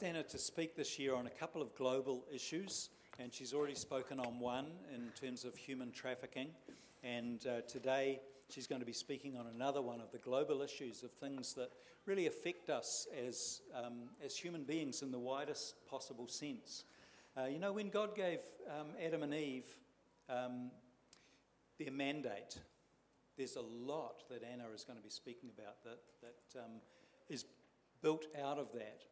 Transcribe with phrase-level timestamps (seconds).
[0.00, 4.18] Anna to speak this year on a couple of global issues, and she's already spoken
[4.18, 6.48] on one in terms of human trafficking.
[7.02, 11.02] And uh, today she's going to be speaking on another one of the global issues
[11.02, 11.72] of things that
[12.06, 16.84] really affect us as, um, as human beings in the widest possible sense.
[17.36, 18.38] Uh, you know, when God gave
[18.68, 19.66] um, Adam and Eve
[20.30, 20.70] um,
[21.78, 22.58] their mandate,
[23.36, 26.80] there's a lot that Anna is going to be speaking about that, that um,
[27.28, 27.44] is
[28.00, 29.02] built out of that.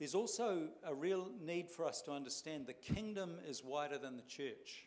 [0.00, 4.22] There's also a real need for us to understand the kingdom is wider than the
[4.22, 4.86] church.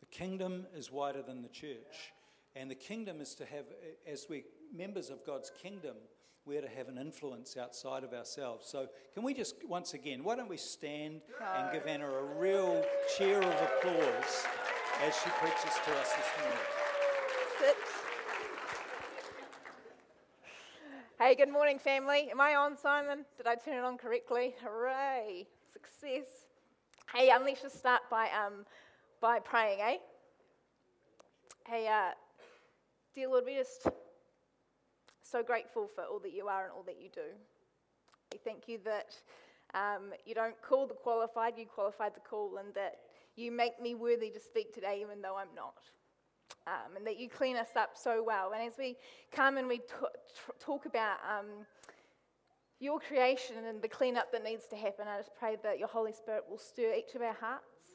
[0.00, 2.12] The kingdom is wider than the church.
[2.56, 3.66] And the kingdom is to have,
[4.04, 4.42] as we
[4.74, 5.94] members of God's kingdom,
[6.44, 8.66] we're to have an influence outside of ourselves.
[8.66, 11.20] So, can we just, once again, why don't we stand
[11.56, 12.84] and give Anna a real
[13.16, 14.44] cheer of applause
[15.04, 16.58] as she preaches to us this morning?
[17.60, 17.76] Sit.
[21.26, 22.28] Hey, good morning, family.
[22.30, 23.24] Am I on, Simon?
[23.38, 24.54] Did I turn it on correctly?
[24.62, 25.46] Hooray!
[25.72, 26.26] Success.
[27.14, 28.66] Hey, um, let's just start by, um,
[29.22, 29.96] by praying, eh?
[31.66, 32.10] Hey, uh,
[33.14, 33.86] dear Lord, we're just
[35.22, 37.32] so grateful for all that you are and all that you do.
[38.30, 39.16] We thank you that
[39.72, 42.96] um, you don't call the qualified, you qualified the call, and that
[43.34, 45.88] you make me worthy to speak today even though I'm not
[46.66, 48.52] um, and that you clean us up so well.
[48.52, 48.96] And as we
[49.32, 49.84] come and we t-
[50.34, 51.46] t- talk about um,
[52.80, 56.12] your creation and the cleanup that needs to happen, I just pray that your Holy
[56.12, 57.92] Spirit will stir each of our hearts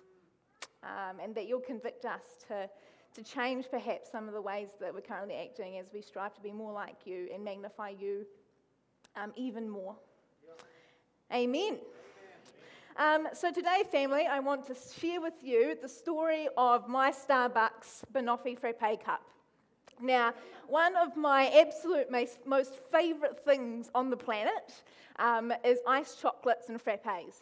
[0.83, 2.69] um, and that you'll convict us to,
[3.15, 6.41] to change perhaps some of the ways that we're currently acting as we strive to
[6.41, 8.25] be more like you and magnify you
[9.15, 9.95] um, even more.
[11.33, 11.77] Amen.
[12.97, 17.68] Um, so, today, family, I want to share with you the story of my Starbucks
[18.13, 19.21] Banoffee Frappe cup.
[20.01, 20.33] Now,
[20.67, 24.81] one of my absolute most, favourite things on the planet
[25.17, 27.41] um, is iced chocolates and frappes.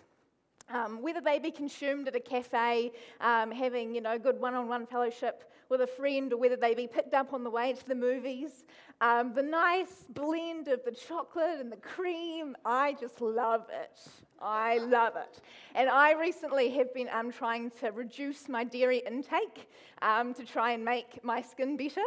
[0.70, 5.50] Um, whether they be consumed at a cafe, um, having you know good one-on-one fellowship
[5.70, 8.66] with a friend, or whether they be picked up on the way to the movies,
[9.02, 14.00] um, the nice blend of the chocolate and the cream, I just love it.
[14.42, 15.42] I love it.
[15.76, 19.70] And I recently have been um, trying to reduce my dairy intake
[20.02, 22.02] um, to try and make my skin better.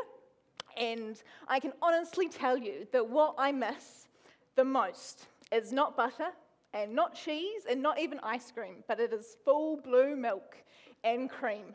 [0.77, 4.07] And I can honestly tell you that what I miss
[4.57, 6.29] the most is not butter
[6.73, 10.57] and not cheese and not even ice cream, but it is full blue milk
[11.03, 11.75] and cream.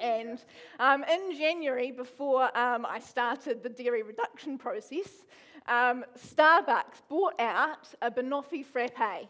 [0.00, 0.42] And
[0.78, 5.24] um, in January, before um, I started the dairy reduction process,
[5.66, 9.28] um, Starbucks bought out a Banoffee Frappe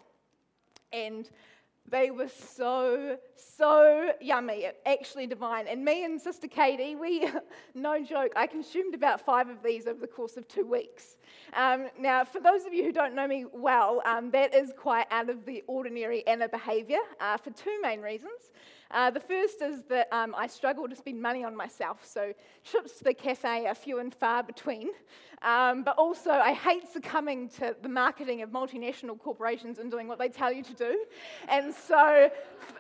[0.92, 1.28] and
[1.88, 5.66] they were so, so yummy, actually divine.
[5.66, 7.28] And me and Sister Katie, we,
[7.74, 11.16] no joke, I consumed about five of these over the course of two weeks.
[11.54, 15.06] Um, now, for those of you who don't know me well, um, that is quite
[15.10, 18.52] out of the ordinary Anna behaviour uh, for two main reasons.
[18.90, 22.32] Uh, the first is that um, I struggle to spend money on myself, so
[22.64, 24.90] trips to the cafe are few and far between.
[25.42, 30.18] Um, but also, I hate succumbing to the marketing of multinational corporations and doing what
[30.18, 31.04] they tell you to do.
[31.48, 32.30] And so,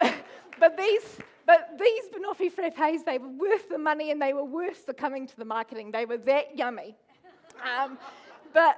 [0.60, 1.18] but these.
[1.44, 5.36] But these Banoffee frappes, they were worth the money and they were worth succumbing to
[5.36, 5.90] the marketing.
[5.90, 6.94] They were that yummy.
[7.64, 7.98] Um,
[8.52, 8.76] but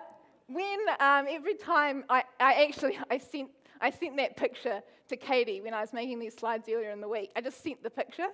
[0.48, 5.60] when um, every time I, I actually I sent I sent that picture to Katie
[5.60, 7.30] when I was making these slides earlier in the week.
[7.36, 8.28] I just sent the picture,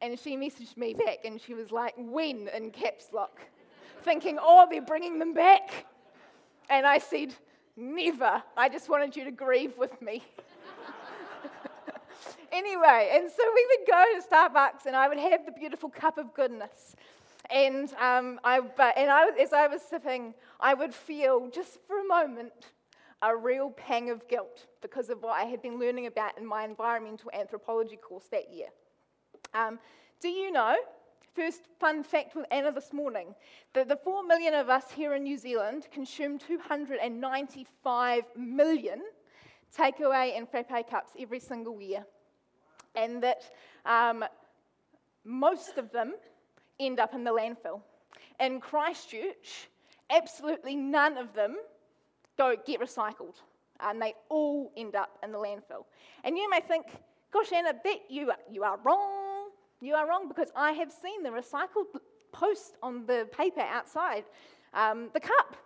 [0.00, 3.40] and she messaged me back, and she was like, when in caps lock,
[4.02, 5.86] thinking, oh, they're bringing them back.
[6.70, 7.34] And I said,
[7.76, 8.42] never.
[8.56, 10.22] I just wanted you to grieve with me.
[12.52, 16.16] anyway, and so we would go to Starbucks, and I would have the beautiful cup
[16.16, 16.96] of goodness.
[17.50, 22.00] And, um, I, but, and I, as I was sipping, I would feel just for
[22.00, 22.52] a moment
[23.22, 26.64] a real pang of guilt because of what I had been learning about in my
[26.64, 28.68] environmental anthropology course that year.
[29.54, 29.78] Um,
[30.20, 30.76] do you know,
[31.34, 33.34] first fun fact with Anna this morning,
[33.74, 39.00] that the 4 million of us here in New Zealand consume 295 million
[39.76, 42.04] takeaway and frappe cups every single year.
[42.94, 43.42] And that
[43.84, 44.24] um,
[45.24, 46.14] most of them
[46.80, 47.80] end up in the landfill.
[48.40, 49.68] In Christchurch,
[50.10, 51.56] absolutely none of them
[52.36, 53.36] don't get recycled,
[53.80, 55.84] and they all end up in the landfill.
[56.24, 56.86] And you may think,
[57.32, 59.50] gosh, Anna, bet you are, you are wrong.
[59.80, 62.00] You are wrong because I have seen the recycled
[62.32, 64.24] post on the paper outside
[64.74, 65.56] um, the cup.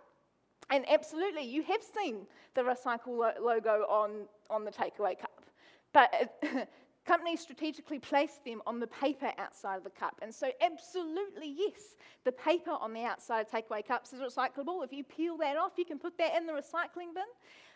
[0.69, 2.25] And absolutely, you have seen
[2.55, 5.45] the recycle logo on, on the takeaway cup.
[5.93, 6.41] But
[7.05, 10.19] Companies strategically place them on the paper outside of the cup.
[10.21, 11.95] And so, absolutely, yes,
[12.25, 14.83] the paper on the outside of takeaway cups is recyclable.
[14.83, 17.23] If you peel that off, you can put that in the recycling bin.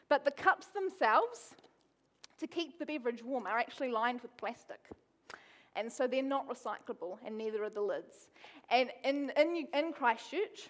[0.10, 1.56] But the cups themselves,
[2.40, 4.80] to keep the beverage warm, are actually lined with plastic.
[5.76, 8.30] And so they're not recyclable, and neither are the lids.
[8.70, 10.70] And in, in, in Christchurch,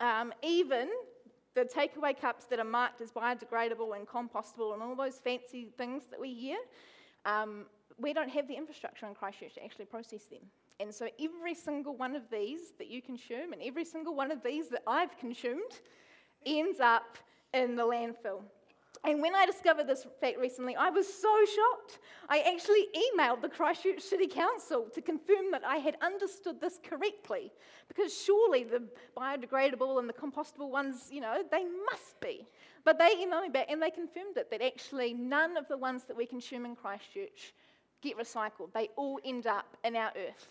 [0.00, 0.90] um, even
[1.54, 6.04] the takeaway cups that are marked as biodegradable and compostable and all those fancy things
[6.10, 6.58] that we hear,
[7.24, 7.66] um,
[7.98, 10.40] we don't have the infrastructure in Christchurch to actually process them.
[10.80, 14.42] And so every single one of these that you consume and every single one of
[14.42, 15.80] these that I've consumed
[16.44, 17.16] ends up
[17.52, 18.42] in the landfill.
[19.04, 21.98] And when I discovered this fact recently, I was so shocked.
[22.28, 27.52] I actually emailed the Christchurch City Council to confirm that I had understood this correctly.
[27.86, 28.82] Because surely the
[29.16, 32.46] biodegradable and the compostable ones, you know, they must be.
[32.84, 36.04] But they emailed me back and they confirmed it that actually none of the ones
[36.04, 37.54] that we consume in Christchurch
[38.02, 38.72] get recycled.
[38.74, 40.48] They all end up in our earth.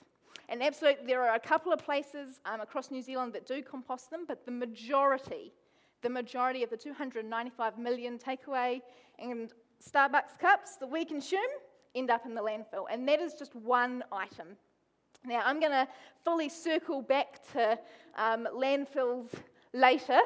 [0.50, 4.09] And absolutely, there are a couple of places um, across New Zealand that do compost
[4.09, 5.53] them, but the majority
[6.03, 8.81] the majority of the 295 million takeaway
[9.18, 11.39] and Starbucks cups that we consume
[11.95, 12.85] end up in the landfill.
[12.91, 14.47] And that is just one item.
[15.25, 15.88] Now, I'm going to
[16.24, 17.80] fully circle back to
[18.18, 19.30] um, landfills
[19.73, 20.19] later.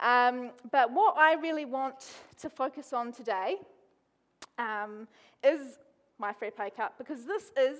[0.00, 3.56] Um, but what I really want to focus on today
[4.58, 5.06] um,
[5.42, 5.78] is
[6.18, 7.78] my frappe cup because this is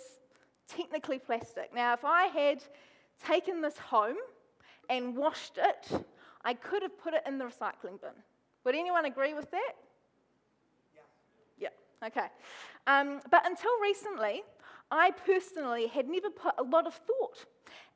[0.68, 1.74] technically plastic.
[1.74, 2.62] Now, if I had
[3.24, 4.16] taken this home
[4.88, 6.04] and washed it,
[6.44, 8.10] I could have put it in the recycling bin.
[8.64, 9.72] Would anyone agree with that?
[11.58, 11.68] Yeah.
[12.00, 12.28] Yeah, okay.
[12.86, 14.42] Um, but until recently,
[14.90, 17.44] I personally had never put a lot of thought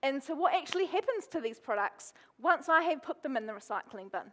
[0.05, 4.13] into what actually happens to these products once I have put them in the recycling
[4.13, 4.31] bin.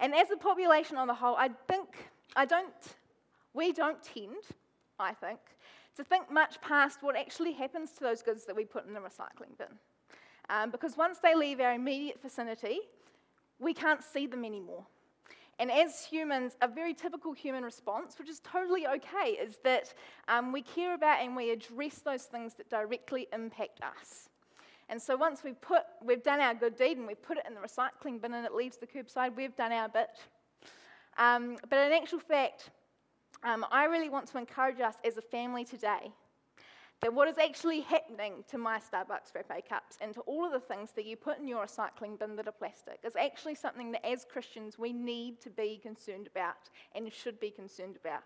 [0.00, 1.88] And as a population on the whole, I think,
[2.34, 2.72] I don't,
[3.52, 4.42] we don't tend,
[4.98, 5.38] I think,
[5.96, 9.00] to think much past what actually happens to those goods that we put in the
[9.00, 9.68] recycling bin.
[10.50, 12.80] Um, because once they leave our immediate vicinity,
[13.60, 14.84] we can't see them anymore.
[15.60, 19.94] And as humans, a very typical human response, which is totally okay, is that
[20.26, 24.30] um, we care about and we address those things that directly impact us.
[24.88, 27.54] And so once we've, put, we've done our good deed and we've put it in
[27.54, 30.10] the recycling bin and it leaves the curbside, we've done our bit.
[31.16, 32.70] Um, but in actual fact,
[33.42, 36.12] um, I really want to encourage us as a family today
[37.02, 40.60] that what is actually happening to my Starbucks frappe cups and to all of the
[40.60, 44.06] things that you put in your recycling bin that are plastic is actually something that
[44.06, 48.22] as Christians we need to be concerned about and should be concerned about.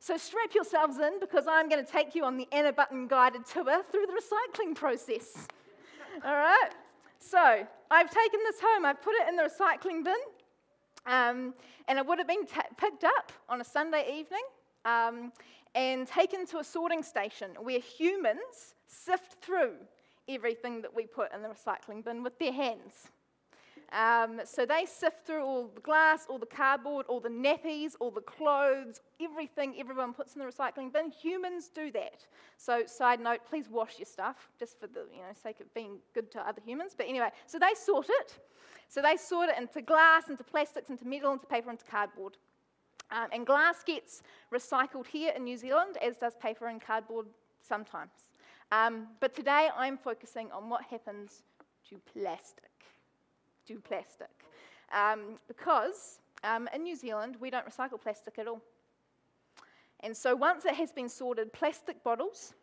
[0.00, 3.46] So strap yourselves in because I'm going to take you on the Anna Button guided
[3.46, 5.46] tour through the recycling process.
[6.24, 6.70] all right?
[7.18, 10.14] So I've taken this home, I've put it in the recycling bin,
[11.06, 11.54] um,
[11.88, 14.42] and it would have been t- picked up on a Sunday evening.
[14.84, 15.32] Um,
[15.74, 19.72] and taken to a sorting station where humans sift through
[20.28, 23.08] everything that we put in the recycling bin with their hands.
[23.92, 28.10] Um, so they sift through all the glass, all the cardboard, all the nappies, all
[28.10, 31.10] the clothes, everything everyone puts in the recycling bin.
[31.10, 32.26] Humans do that.
[32.56, 35.98] So, side note, please wash your stuff, just for the you know, sake of being
[36.14, 36.94] good to other humans.
[36.96, 38.38] But anyway, so they sort it.
[38.88, 42.38] So they sort it into glass, into plastics, into metal, into paper, into cardboard.
[43.10, 44.22] Um, and glass gets
[44.52, 47.26] recycled here in New Zealand, as does paper and cardboard
[47.60, 48.30] sometimes.
[48.70, 51.42] Um, but today I'm focusing on what happens
[51.90, 52.71] to plastic.
[53.72, 54.28] To plastic.
[54.92, 58.60] Um, because um, in New Zealand, we don't recycle plastic at all.
[60.00, 62.54] And so once it has been sorted, plastic bottles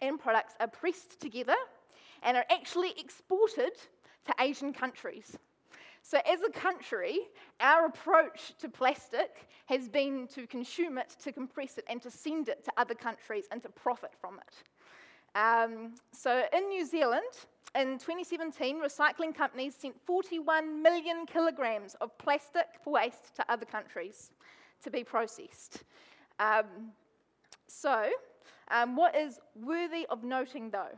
[0.00, 1.56] and products are pressed together
[2.22, 3.72] and are actually exported
[4.26, 5.36] to Asian countries.
[6.02, 7.18] So, as a country,
[7.60, 12.48] our approach to plastic has been to consume it, to compress it, and to send
[12.48, 15.38] it to other countries and to profit from it.
[15.38, 17.24] Um, so, in New Zealand,
[17.74, 24.30] in 2017, recycling companies sent 41 million kilograms of plastic waste to other countries
[24.82, 25.84] to be processed.
[26.38, 26.92] Um,
[27.66, 28.10] so,
[28.70, 30.96] um, what is worthy of noting though?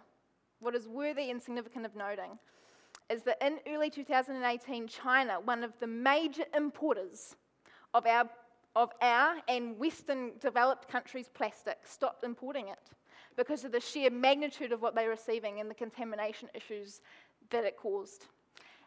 [0.60, 2.38] What is worthy and significant of noting
[3.10, 7.34] is that in early 2018, China, one of the major importers
[7.94, 8.28] of our,
[8.76, 12.78] of our and Western developed countries' plastic, stopped importing it
[13.36, 17.00] because of the sheer magnitude of what they were receiving and the contamination issues
[17.50, 18.26] that it caused.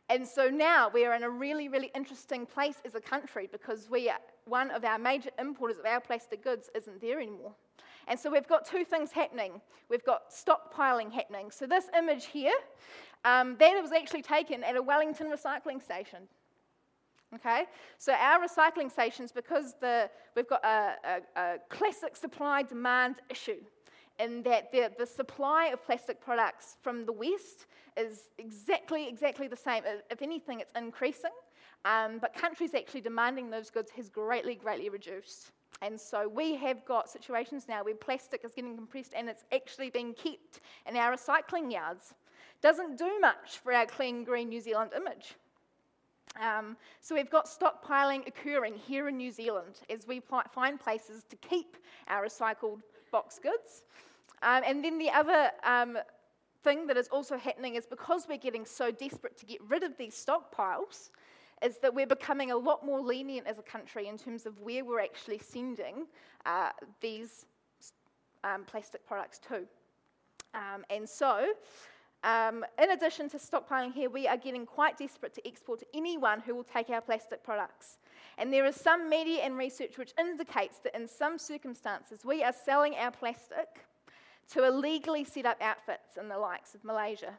[0.09, 3.89] And so now we are in a really, really interesting place as a country because
[3.89, 7.53] we are, one of our major importers of our plastic goods isn't there anymore.
[8.07, 9.61] And so we've got two things happening.
[9.89, 11.51] We've got stockpiling happening.
[11.51, 12.53] So this image here
[13.23, 16.19] um, that was actually taken at a Wellington recycling station.
[17.35, 17.63] Okay,
[17.97, 23.57] so our recycling stations, because the, we've got a, a, a classic supply demand issue,
[24.19, 27.65] in that the, the supply of plastic products from the West
[27.97, 29.83] is exactly, exactly the same.
[30.09, 31.31] If anything, it's increasing.
[31.85, 35.51] Um, but countries actually demanding those goods has greatly, greatly reduced.
[35.81, 39.89] And so we have got situations now where plastic is getting compressed and it's actually
[39.89, 42.13] being kept in our recycling yards.
[42.61, 45.35] Doesn't do much for our clean, green New Zealand image.
[46.41, 51.35] Um, so we've got stockpiling occurring here in New Zealand as we find places to
[51.35, 51.77] keep
[52.07, 52.79] our recycled
[53.17, 53.71] box goods.
[54.41, 55.97] Um, and then the other um,
[56.65, 59.93] thing that is also happening is because we're getting so desperate to get rid of
[59.97, 61.11] these stockpiles,
[61.67, 64.83] is that we're becoming a lot more lenient as a country in terms of where
[64.83, 66.07] we're actually sending
[66.45, 67.45] uh, these
[68.43, 69.57] um, plastic products to.
[70.53, 71.53] Um, and so,
[72.23, 76.39] um, in addition to stockpiling here, we are getting quite desperate to export to anyone
[76.41, 77.97] who will take our plastic products.
[78.37, 82.53] And there is some media and research which indicates that in some circumstances we are
[82.53, 83.85] selling our plastic
[84.51, 87.33] to illegally set up outfits in the likes of Malaysia.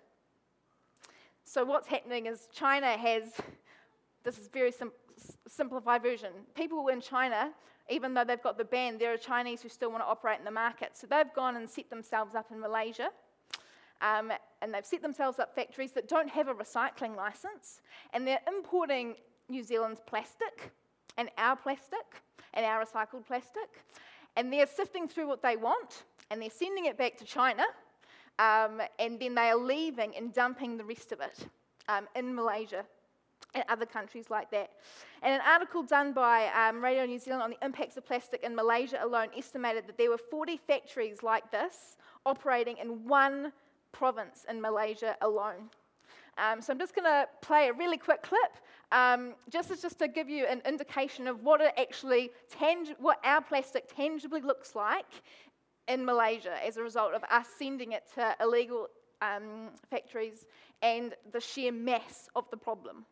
[1.44, 3.32] So, what's happening is China has
[4.24, 4.92] this is very sim-
[5.46, 6.32] simplified version.
[6.54, 7.52] People in China,
[7.90, 10.44] even though they've got the ban, there are Chinese who still want to operate in
[10.44, 10.96] the market.
[10.96, 13.10] So they've gone and set themselves up in Malaysia.
[14.00, 14.32] Um,
[14.62, 17.80] and they've set themselves up factories that don't have a recycling license,
[18.12, 19.14] and they're importing
[19.48, 20.72] New Zealand's plastic
[21.16, 22.23] and our plastic
[22.54, 23.85] and our recycled plastic,
[24.37, 27.64] and they're sifting through what they want and they're sending it back to China,
[28.38, 31.47] um, and then they are leaving and dumping the rest of it
[31.88, 32.85] um, in Malaysia
[33.54, 34.71] and other countries like that.
[35.23, 38.54] And an article done by um, Radio New Zealand on the impacts of plastic in
[38.54, 43.52] Malaysia alone estimated that there were 40 factories like this operating in one
[43.92, 45.71] province in Malaysia alone.
[46.37, 48.56] Um, so I'm just going to play a really quick clip,
[48.94, 52.30] um, just as just to give you an indication of what it actually
[52.98, 55.12] what our plastic tangibly looks like
[55.88, 58.86] in Malaysia as a result of us sending it to illegal
[59.20, 60.46] um, factories
[60.80, 63.04] and the sheer mass of the problem.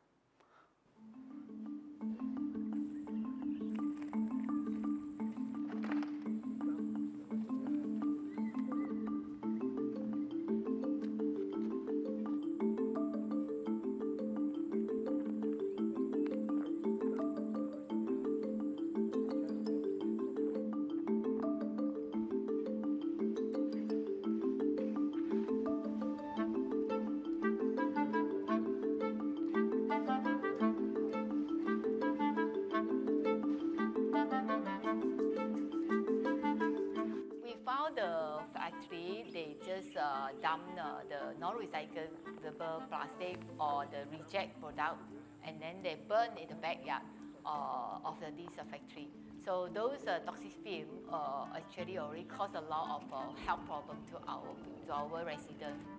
[42.88, 45.00] Plastic or the reject product,
[45.46, 47.02] and then they burn in the backyard
[47.44, 49.08] uh, of the, uh, factory.
[49.44, 53.98] So those uh, toxic fumes uh, actually already cause a lot of uh, health problem
[54.10, 54.54] to our
[54.86, 55.91] to our residents.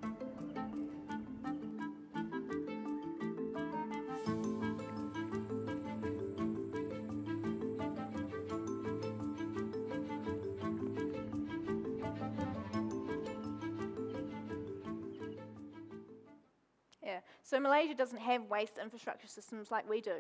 [17.64, 20.18] Malaysia doesn't have waste infrastructure systems like we do.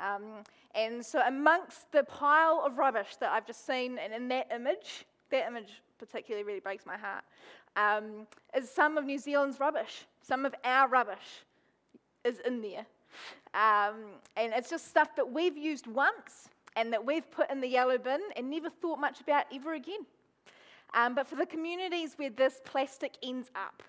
[0.00, 4.48] Um, and so amongst the pile of rubbish that I've just seen and in that
[4.54, 7.24] image, that image particularly really breaks my heart,
[7.76, 8.26] um,
[8.56, 10.06] is some of New Zealand's rubbish.
[10.22, 11.44] Some of our rubbish
[12.24, 12.86] is in there.
[13.54, 13.96] Um,
[14.36, 17.98] and it's just stuff that we've used once and that we've put in the yellow
[17.98, 20.06] bin and never thought much about ever again.
[20.94, 23.82] Um, but for the communities where this plastic ends up,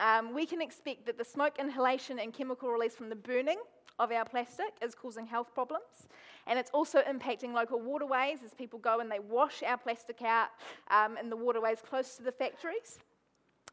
[0.00, 3.58] um, we can expect that the smoke inhalation and chemical release from the burning
[3.98, 6.06] of our plastic is causing health problems.
[6.46, 10.48] And it's also impacting local waterways as people go and they wash our plastic out
[10.90, 12.98] um, in the waterways close to the factories.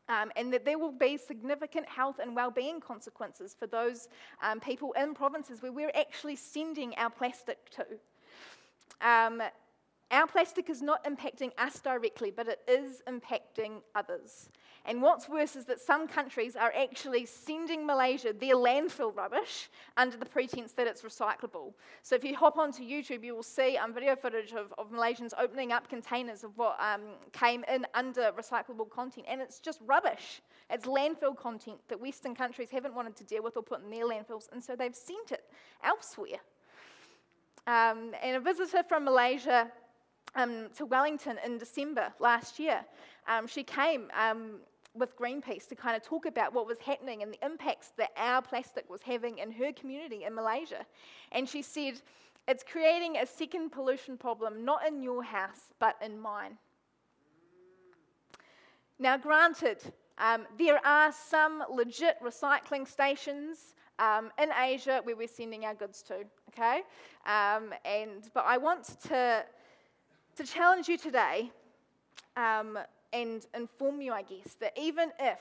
[0.10, 4.10] Um, and that there will be significant health and well-being consequences for those
[4.42, 7.86] um, people in provinces where we're actually sending our plastic to.
[9.02, 9.42] Um,
[10.12, 14.50] our plastic is not impacting us directly, but it is impacting others.
[14.86, 20.18] And what's worse is that some countries are actually sending Malaysia their landfill rubbish under
[20.18, 21.74] the pretense that it's recyclable.
[22.02, 25.32] So if you hop onto YouTube, you will see um, video footage of, of Malaysians
[25.40, 30.42] opening up containers of what um, came in under recyclable content, and it's just rubbish.
[30.70, 34.06] It's landfill content that Western countries haven't wanted to deal with or put in their
[34.06, 35.46] landfills, and so they've sent it
[35.82, 36.42] elsewhere.
[37.68, 39.72] Um, and a visitor from Malaysia
[40.36, 42.84] um, to Wellington in December last year.
[43.28, 44.60] Um, she came um,
[44.96, 48.42] with Greenpeace to kind of talk about what was happening and the impacts that our
[48.42, 50.86] plastic was having in her community in Malaysia.
[51.32, 52.02] And she said,
[52.48, 56.58] It's creating a second pollution problem, not in your house, but in mine.
[59.00, 59.80] Now, granted,
[60.18, 66.04] um, there are some legit recycling stations um, in Asia where we're sending our goods
[66.04, 66.26] to.
[66.50, 66.82] Okay,
[67.26, 69.44] um, and but I want to
[70.36, 71.52] to challenge you today
[72.38, 72.78] um,
[73.14, 75.40] and inform you, I guess, that even if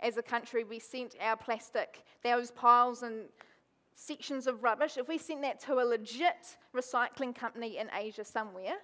[0.00, 3.24] as a country we sent our plastic, those piles and
[3.94, 8.76] sections of rubbish, if we sent that to a legit recycling company in Asia somewhere,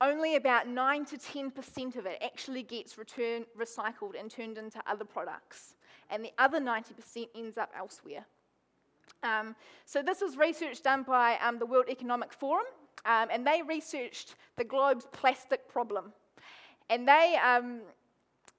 [0.00, 5.04] only about 9 to 10% of it actually gets returned, recycled and turned into other
[5.04, 5.76] products.
[6.10, 8.24] And the other 90% ends up elsewhere.
[9.22, 9.54] Um,
[9.86, 12.66] so, this was research done by um, the World Economic Forum,
[13.06, 16.12] um, and they researched the globe's plastic problem.
[16.90, 17.80] And they um,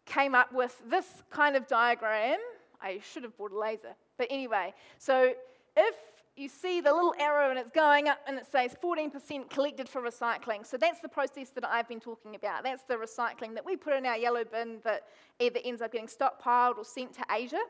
[0.06, 2.40] came up with this kind of diagram.
[2.82, 3.96] I should have brought a laser.
[4.18, 5.34] But anyway, so
[5.76, 5.96] if
[6.36, 10.02] you see the little arrow and it's going up and it says 14% collected for
[10.02, 10.66] recycling.
[10.66, 12.64] So that's the process that I've been talking about.
[12.64, 15.04] That's the recycling that we put in our yellow bin that
[15.40, 17.62] either ends up getting stockpiled or sent to Asia.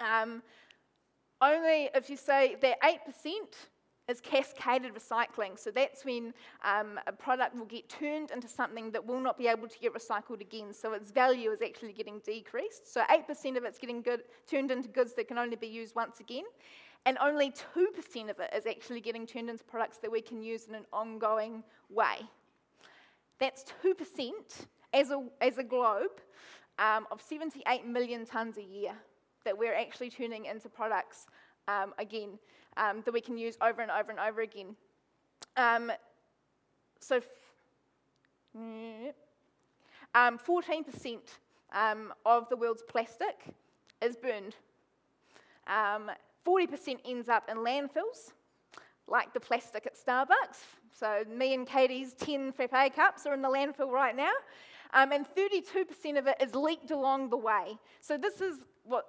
[0.00, 0.42] Um,
[1.40, 2.96] only if you say that 8%
[4.08, 5.58] is cascaded recycling.
[5.58, 6.32] So that's when
[6.64, 9.94] um, a product will get turned into something that will not be able to get
[9.94, 10.72] recycled again.
[10.72, 12.92] So its value is actually getting decreased.
[12.92, 16.20] So 8% of it's getting good, turned into goods that can only be used once
[16.20, 16.44] again
[17.06, 20.66] and only 2% of it is actually getting turned into products that we can use
[20.66, 22.18] in an ongoing way.
[23.38, 24.32] That's 2%
[24.92, 26.20] as a, as a globe
[26.80, 28.92] um, of 78 million tonnes a year
[29.44, 31.26] that we're actually turning into products
[31.68, 32.38] um, again
[32.76, 34.76] um, that we can use over and over and over again.
[35.56, 35.90] Um,
[37.00, 37.24] so, f-
[38.56, 39.14] 14%
[41.14, 41.20] um,
[41.72, 43.54] um, of the world's plastic
[44.02, 44.56] is burned.
[45.66, 46.10] Um,
[46.46, 48.32] 40% ends up in landfills,
[49.08, 50.62] like the plastic at Starbucks.
[50.92, 54.32] So, me and Katie's 10 frappe cups are in the landfill right now.
[54.94, 57.76] Um, and 32% of it is leaked along the way.
[58.00, 59.06] So, this is what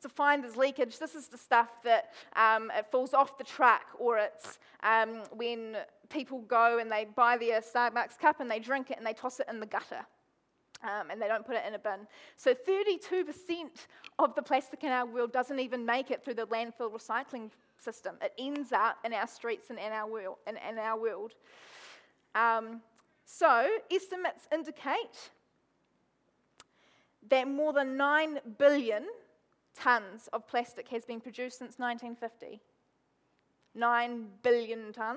[0.00, 0.98] defined as leakage.
[0.98, 5.76] This is the stuff that um, it falls off the truck, or it's um, when
[6.08, 9.40] people go and they buy their Starbucks cup and they drink it and they toss
[9.40, 10.04] it in the gutter
[10.82, 12.06] um, and they don't put it in a bin.
[12.36, 13.68] So 32%
[14.18, 18.16] of the plastic in our world doesn't even make it through the landfill recycling system.
[18.22, 20.36] It ends up in our streets and in our world.
[20.46, 21.32] In, in our world.
[22.34, 22.80] Um,
[23.24, 25.30] so estimates indicate
[27.28, 29.04] that more than 9 billion
[29.78, 32.60] tonnes of plastic has been produced since 1950.
[33.74, 35.16] 9 billion tonnes.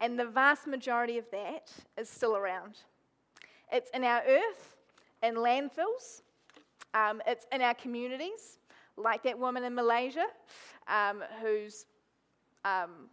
[0.00, 2.78] And the vast majority of that is still around.
[3.72, 4.76] It's in our earth,
[5.22, 6.22] in landfills,
[6.94, 8.58] um, it's in our communities,
[8.96, 10.26] like that woman in Malaysia
[10.88, 11.86] um, who's
[12.64, 13.08] um,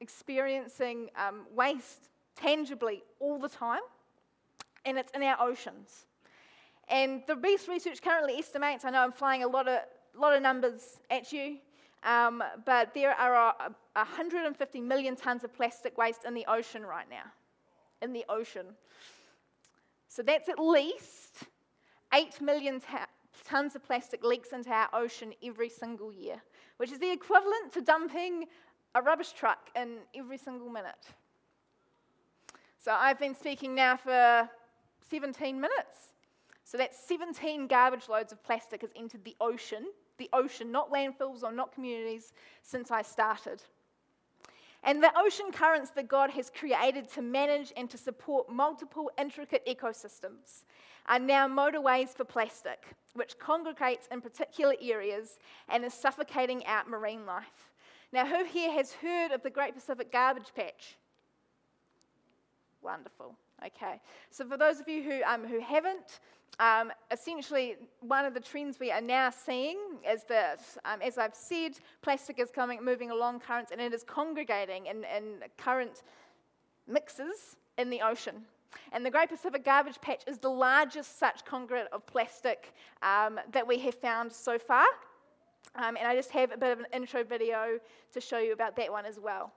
[0.00, 3.80] experiencing um, waste tangibly all the time,
[4.84, 6.06] and it's in our oceans.
[6.92, 9.80] And the best Research currently estimates, I know I'm flying a lot of,
[10.14, 11.56] lot of numbers at you,
[12.04, 13.54] um, but there are
[13.94, 17.22] 150 million tonnes of plastic waste in the ocean right now.
[18.02, 18.66] In the ocean.
[20.08, 21.44] So that's at least
[22.12, 22.82] 8 million
[23.42, 26.42] tons of plastic leaks into our ocean every single year,
[26.76, 28.44] which is the equivalent to dumping
[28.94, 31.06] a rubbish truck in every single minute.
[32.76, 34.46] So I've been speaking now for
[35.08, 36.12] 17 minutes.
[36.64, 39.86] So that's 17 garbage loads of plastic has entered the ocean,
[40.18, 43.62] the ocean, not landfills or not communities, since I started.
[44.84, 49.64] And the ocean currents that God has created to manage and to support multiple intricate
[49.66, 50.64] ecosystems
[51.06, 57.26] are now motorways for plastic, which congregates in particular areas and is suffocating out marine
[57.26, 57.70] life.
[58.12, 60.96] Now, who here has heard of the Great Pacific Garbage Patch?
[62.82, 63.36] Wonderful.
[63.66, 64.00] Okay.
[64.30, 66.20] So, for those of you who, um, who haven't,
[66.58, 71.34] um, essentially, one of the trends we are now seeing is that, um, as I've
[71.34, 71.72] said,
[72.02, 76.02] plastic is coming, moving along currents and it is congregating in, in current
[76.86, 78.42] mixes in the ocean.
[78.92, 83.66] And the Great Pacific Garbage Patch is the largest such congregate of plastic um, that
[83.66, 84.86] we have found so far.
[85.74, 87.78] Um, and I just have a bit of an intro video
[88.12, 89.52] to show you about that one as well.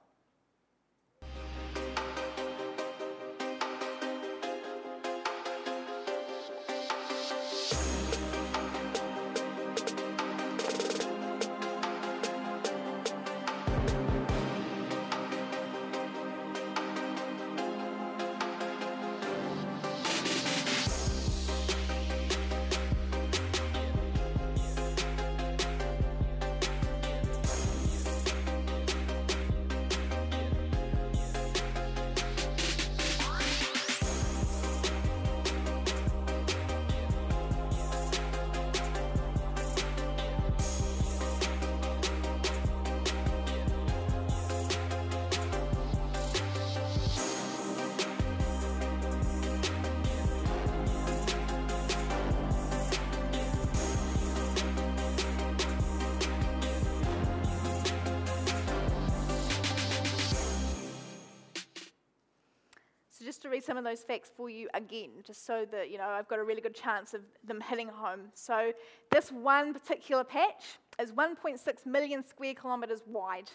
[63.65, 66.43] Some of those facts for you again, just so that you know I've got a
[66.43, 68.21] really good chance of them hitting home.
[68.33, 68.71] So
[69.11, 73.49] this one particular patch is 1.6 million square kilometres wide.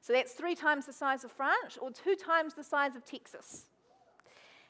[0.00, 3.66] So that's three times the size of France or two times the size of Texas.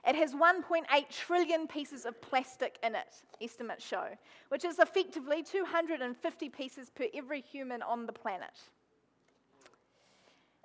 [0.06, 4.06] It has 1.8 trillion pieces of plastic in it, estimates show,
[4.50, 8.60] which is effectively 250 pieces per every human on the planet.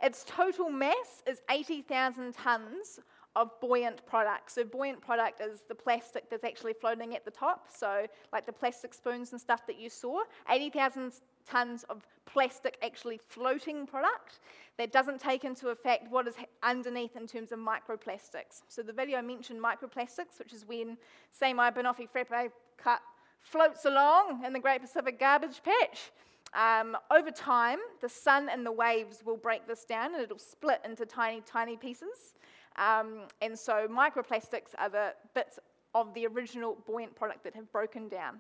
[0.04, 3.00] Its total mass is 80,000 tonnes
[3.36, 4.54] of buoyant products.
[4.54, 7.68] So, buoyant product is the plastic that's actually floating at the top.
[7.74, 11.14] So, like the plastic spoons and stuff that you saw, 80,000
[11.50, 14.40] tonnes of plastic actually floating product
[14.78, 18.62] that doesn't take into effect what is underneath in terms of microplastics.
[18.68, 20.98] So the video mentioned microplastics, which is when,
[21.32, 23.02] say, my Banoffee Frappe cup
[23.42, 26.12] floats along in the Great Pacific Garbage Patch.
[26.54, 30.82] Um, over time, the sun and the waves will break this down and it'll split
[30.84, 32.36] into tiny, tiny pieces.
[32.78, 35.60] Um, and so microplastics are the bits
[35.94, 38.40] of the original buoyant product that have broken down.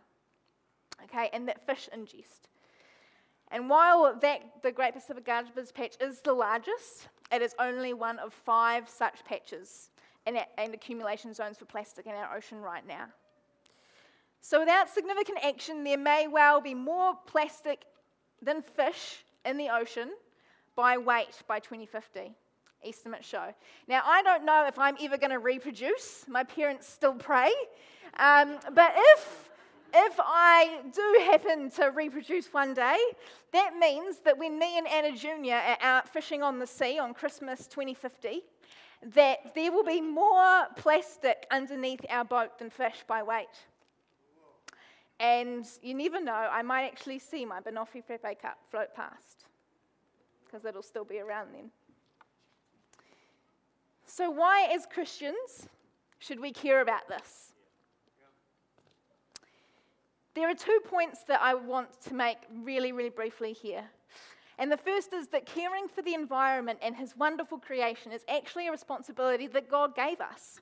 [1.04, 2.48] Okay, and that fish ingest.
[3.52, 8.20] And while that, the Great Pacific Garbage Patch is the largest, it is only one
[8.20, 9.90] of five such patches
[10.26, 13.06] and, and accumulation zones for plastic in our ocean right now.
[14.40, 17.86] So, without significant action, there may well be more plastic
[18.42, 20.12] than fish in the ocean
[20.76, 22.34] by weight by 2050.
[22.86, 23.54] Estimates show.
[23.88, 26.26] Now, I don't know if I'm ever going to reproduce.
[26.28, 27.52] My parents still pray.
[28.18, 29.50] Um, but if
[29.94, 32.98] if I do happen to reproduce one day,
[33.52, 35.54] that means that when me and Anna Jr.
[35.54, 38.42] are out fishing on the sea on Christmas 2050,
[39.14, 43.48] that there will be more plastic underneath our boat than fish by weight.
[45.20, 49.46] And you never know, I might actually see my Banoffee Frappe cup float past,
[50.46, 51.70] because it'll still be around then.
[54.14, 55.70] So, why, as Christians,
[56.20, 57.54] should we care about this?
[60.34, 63.86] There are two points that I want to make really, really briefly here.
[64.60, 68.68] And the first is that caring for the environment and his wonderful creation is actually
[68.68, 70.60] a responsibility that God gave us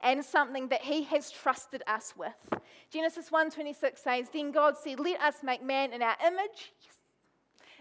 [0.00, 2.60] and something that he has trusted us with.
[2.90, 6.72] Genesis 1:26 says, "Then God said, let us make man in our image,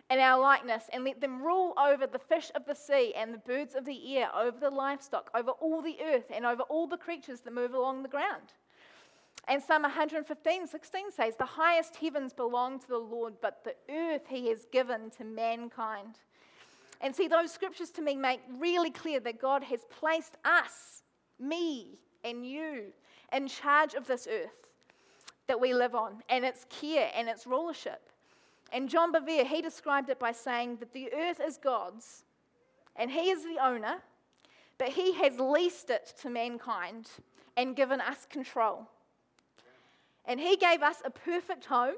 [0.09, 3.39] in our likeness, and let them rule over the fish of the sea and the
[3.39, 6.97] birds of the air, over the livestock, over all the earth, and over all the
[6.97, 8.53] creatures that move along the ground."
[9.47, 14.27] And Psalm 115, 16 says, The highest heavens belong to the Lord, but the earth
[14.27, 16.19] he has given to mankind.
[16.99, 21.03] And see, those scriptures to me make really clear that God has placed us,
[21.39, 22.91] me and you,
[23.31, 24.67] in charge of this earth
[25.47, 28.09] that we live on, and its care and its rulership.
[28.71, 32.23] And John Bevere, he described it by saying that the earth is God's,
[32.95, 33.97] and he is the owner,
[34.77, 37.09] but he has leased it to mankind
[37.57, 38.87] and given us control.
[40.27, 41.95] And He gave us a perfect home.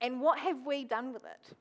[0.00, 1.56] And what have we done with it?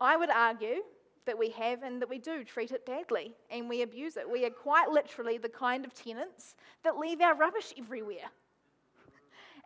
[0.00, 0.82] I would argue
[1.26, 4.28] that we have and that we do treat it badly and we abuse it.
[4.28, 8.30] We are quite literally the kind of tenants that leave our rubbish everywhere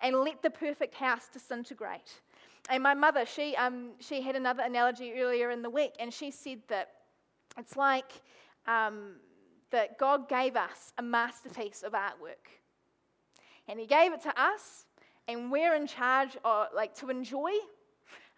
[0.02, 2.20] and let the perfect house disintegrate.
[2.68, 6.30] And my mother, she, um, she had another analogy earlier in the week, and she
[6.30, 6.88] said that
[7.56, 8.10] it's like
[8.66, 9.16] um,
[9.70, 12.50] that God gave us a masterpiece of artwork
[13.68, 14.86] and He gave it to us,
[15.28, 17.50] and we're in charge of, like, to enjoy.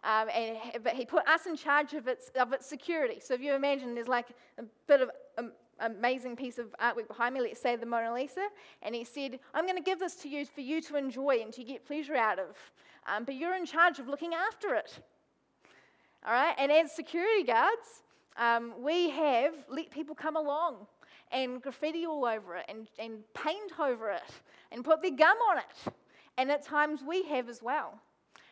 [0.04, 3.20] Um, and, but He put us in charge of its, of its security.
[3.20, 7.34] So if you imagine there's like a bit of um, amazing piece of artwork behind
[7.34, 8.46] me, let's say the Mona Lisa,
[8.82, 11.52] and He said, I'm going to give this to you for you to enjoy and
[11.52, 12.56] to get pleasure out of.
[13.08, 14.98] Um, but you're in charge of looking after it.
[16.26, 16.54] All right?
[16.58, 18.02] And as security guards,
[18.36, 20.86] um, we have let people come along
[21.32, 24.30] and graffiti all over it and, and paint over it
[24.72, 25.92] and put their gum on it.
[26.36, 27.98] And at times we have as well.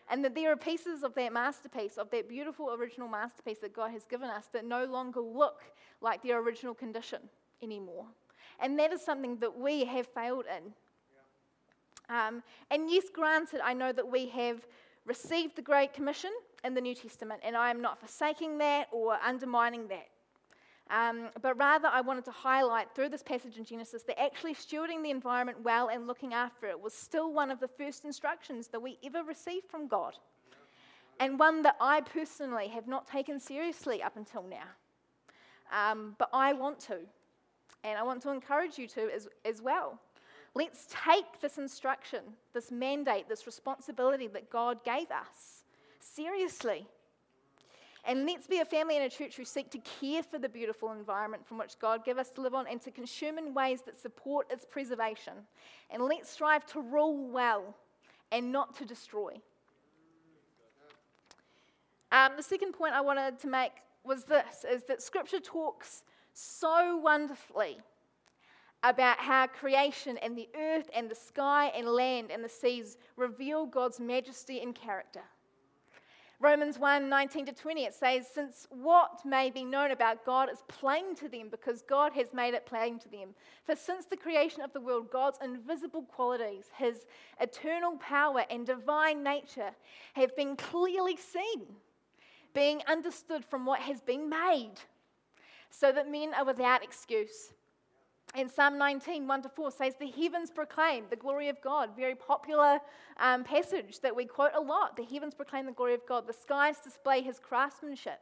[0.08, 3.90] And that there are pieces of that masterpiece, of that beautiful original masterpiece that God
[3.90, 5.64] has given us that no longer look
[6.00, 7.20] like their original condition
[7.62, 8.06] anymore.
[8.60, 10.72] And that is something that we have failed in.
[12.08, 14.66] Um, and yes, granted, I know that we have
[15.04, 16.30] received the Great Commission
[16.64, 20.08] in the New Testament, and I am not forsaking that or undermining that.
[20.88, 25.02] Um, but rather, I wanted to highlight through this passage in Genesis that actually stewarding
[25.02, 28.80] the environment well and looking after it was still one of the first instructions that
[28.80, 30.14] we ever received from God,
[31.18, 34.68] and one that I personally have not taken seriously up until now.
[35.72, 36.98] Um, but I want to,
[37.82, 39.98] and I want to encourage you to as, as well.
[40.56, 42.20] Let's take this instruction,
[42.54, 45.64] this mandate, this responsibility that God gave us
[46.00, 46.86] seriously
[48.08, 50.92] And let's be a family and a church who seek to care for the beautiful
[50.92, 54.00] environment from which God gave us to live on and to consume in ways that
[54.00, 55.32] support its preservation.
[55.90, 57.74] And let's strive to rule well
[58.30, 59.32] and not to destroy.
[62.12, 63.72] Um, the second point I wanted to make
[64.04, 67.78] was this is that scripture talks so wonderfully
[68.90, 73.66] about how creation and the earth and the sky and land and the seas reveal
[73.66, 75.22] God's majesty and character.
[76.38, 80.62] Romans 1 19 to 20, it says, Since what may be known about God is
[80.68, 83.30] plain to them because God has made it plain to them.
[83.64, 87.06] For since the creation of the world, God's invisible qualities, his
[87.40, 89.70] eternal power and divine nature,
[90.12, 91.64] have been clearly seen,
[92.54, 94.74] being understood from what has been made,
[95.70, 97.54] so that men are without excuse.
[98.34, 101.90] And Psalm 19, 1 to 4 says, The heavens proclaim the glory of God.
[101.96, 102.80] Very popular
[103.18, 104.96] um, passage that we quote a lot.
[104.96, 106.26] The heavens proclaim the glory of God.
[106.26, 108.20] The skies display his craftsmanship.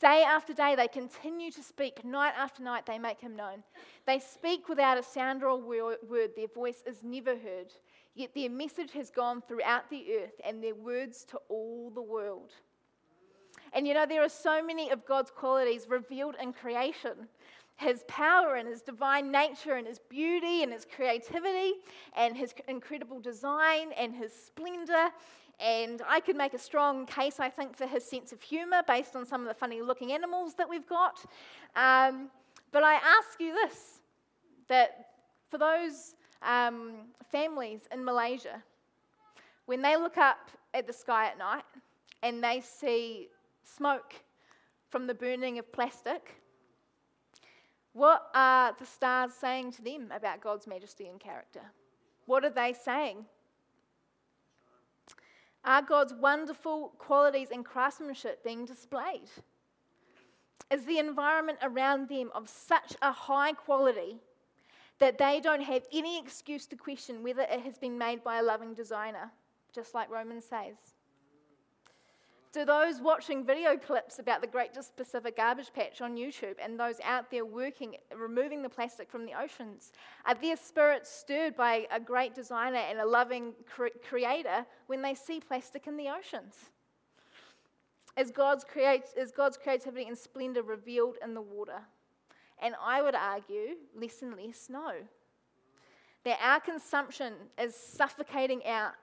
[0.00, 2.04] Day after day, they continue to speak.
[2.06, 3.62] Night after night, they make him known.
[4.06, 6.30] They speak without a sound or a word.
[6.36, 7.72] Their voice is never heard.
[8.14, 12.52] Yet their message has gone throughout the earth and their words to all the world.
[13.72, 17.28] And you know, there are so many of God's qualities revealed in creation
[17.80, 21.72] his power and his divine nature and his beauty and his creativity
[22.14, 25.08] and his incredible design and his splendor.
[25.58, 29.16] And I could make a strong case, I think, for his sense of humor based
[29.16, 31.24] on some of the funny looking animals that we've got.
[31.74, 32.28] Um,
[32.70, 34.00] but I ask you this
[34.68, 35.06] that
[35.50, 38.62] for those um, families in Malaysia,
[39.64, 41.64] when they look up at the sky at night
[42.22, 43.28] and they see
[43.64, 44.14] smoke
[44.90, 46.39] from the burning of plastic,
[47.92, 51.62] what are the stars saying to them about God's majesty and character?
[52.26, 53.24] What are they saying?
[55.64, 59.28] Are God's wonderful qualities and craftsmanship being displayed?
[60.70, 64.18] Is the environment around them of such a high quality
[65.00, 68.42] that they don't have any excuse to question whether it has been made by a
[68.42, 69.32] loving designer,
[69.74, 70.76] just like Romans says?
[72.52, 76.96] Do those watching video clips about the Great Pacific Garbage Patch on YouTube and those
[77.04, 79.92] out there working, removing the plastic from the oceans,
[80.26, 85.14] are their spirits stirred by a great designer and a loving cre- creator when they
[85.14, 86.56] see plastic in the oceans?
[88.16, 91.80] Is God's, create, is God's creativity and splendor revealed in the water?
[92.60, 94.94] And I would argue, less and less no.
[96.24, 98.94] That our consumption is suffocating out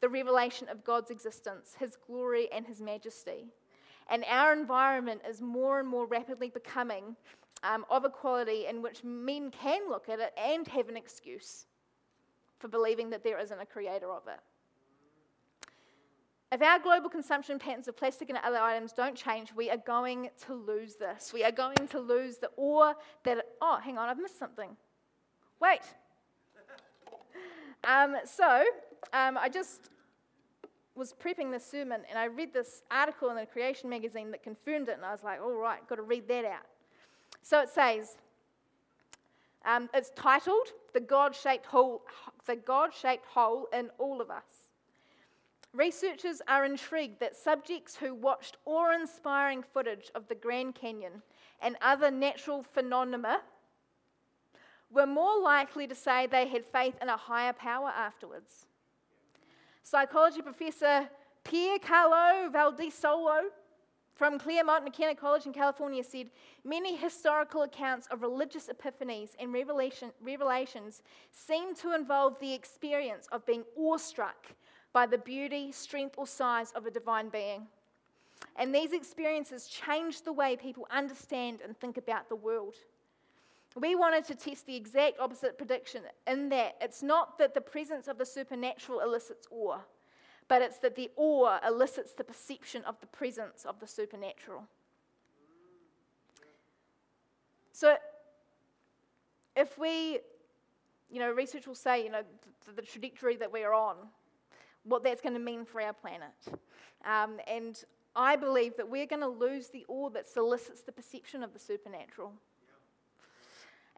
[0.00, 3.46] the revelation of God's existence, His glory, and His majesty.
[4.08, 7.16] And our environment is more and more rapidly becoming
[7.62, 11.66] um, of a quality in which men can look at it and have an excuse
[12.58, 14.40] for believing that there isn't a creator of it.
[16.52, 20.30] If our global consumption patterns of plastic and other items don't change, we are going
[20.46, 21.32] to lose this.
[21.32, 23.46] We are going to lose the awe that.
[23.60, 24.76] oh, hang on, I've missed something.
[25.60, 25.80] Wait.
[27.82, 28.62] Um, so,
[29.12, 29.90] um, I just
[30.94, 34.88] was prepping this sermon and I read this article in the Creation magazine that confirmed
[34.88, 36.66] it, and I was like, all right, got to read that out.
[37.42, 38.16] So it says,
[39.64, 42.02] um, it's titled The God Shaped Hole,
[42.46, 44.70] the God-shaped hole in All of Us.
[45.72, 51.22] Researchers are intrigued that subjects who watched awe inspiring footage of the Grand Canyon
[51.62, 53.40] and other natural phenomena
[54.90, 58.66] were more likely to say they had faith in a higher power afterwards.
[59.90, 61.10] Psychology professor
[61.44, 63.50] Piercarlo Valdesolo
[64.14, 66.30] from Claremont McKenna College in California said
[66.64, 73.44] many historical accounts of religious epiphanies and revelation, revelations seem to involve the experience of
[73.44, 74.54] being awestruck
[74.92, 77.66] by the beauty, strength, or size of a divine being.
[78.54, 82.76] And these experiences change the way people understand and think about the world.
[83.76, 88.08] We wanted to test the exact opposite prediction in that it's not that the presence
[88.08, 89.78] of the supernatural elicits awe,
[90.48, 94.64] but it's that the awe elicits the perception of the presence of the supernatural.
[97.72, 97.96] So,
[99.56, 100.18] if we,
[101.08, 102.22] you know, research will say, you know,
[102.66, 103.96] the, the trajectory that we're on,
[104.84, 106.32] what that's going to mean for our planet.
[107.04, 107.82] Um, and
[108.16, 111.58] I believe that we're going to lose the awe that solicits the perception of the
[111.58, 112.32] supernatural.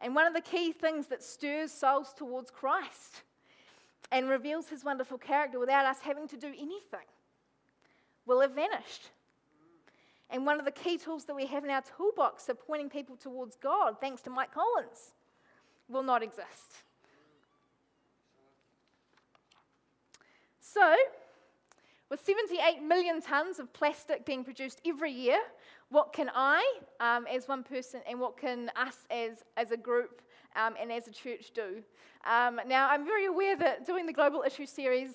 [0.03, 3.23] And one of the key things that stirs souls towards Christ
[4.11, 7.07] and reveals his wonderful character without us having to do anything
[8.25, 9.11] will have vanished.
[10.29, 13.15] And one of the key tools that we have in our toolbox of pointing people
[13.15, 15.13] towards God, thanks to Mike Collins,
[15.87, 16.83] will not exist.
[20.59, 20.95] So,
[22.09, 25.39] With 78 million tonnes of plastic being produced every year,
[25.93, 30.23] what can I, um, as one person, and what can us as, as a group
[30.55, 31.83] um, and as a church do?
[32.25, 35.11] Um, now, I'm very aware that doing the Global Issue series,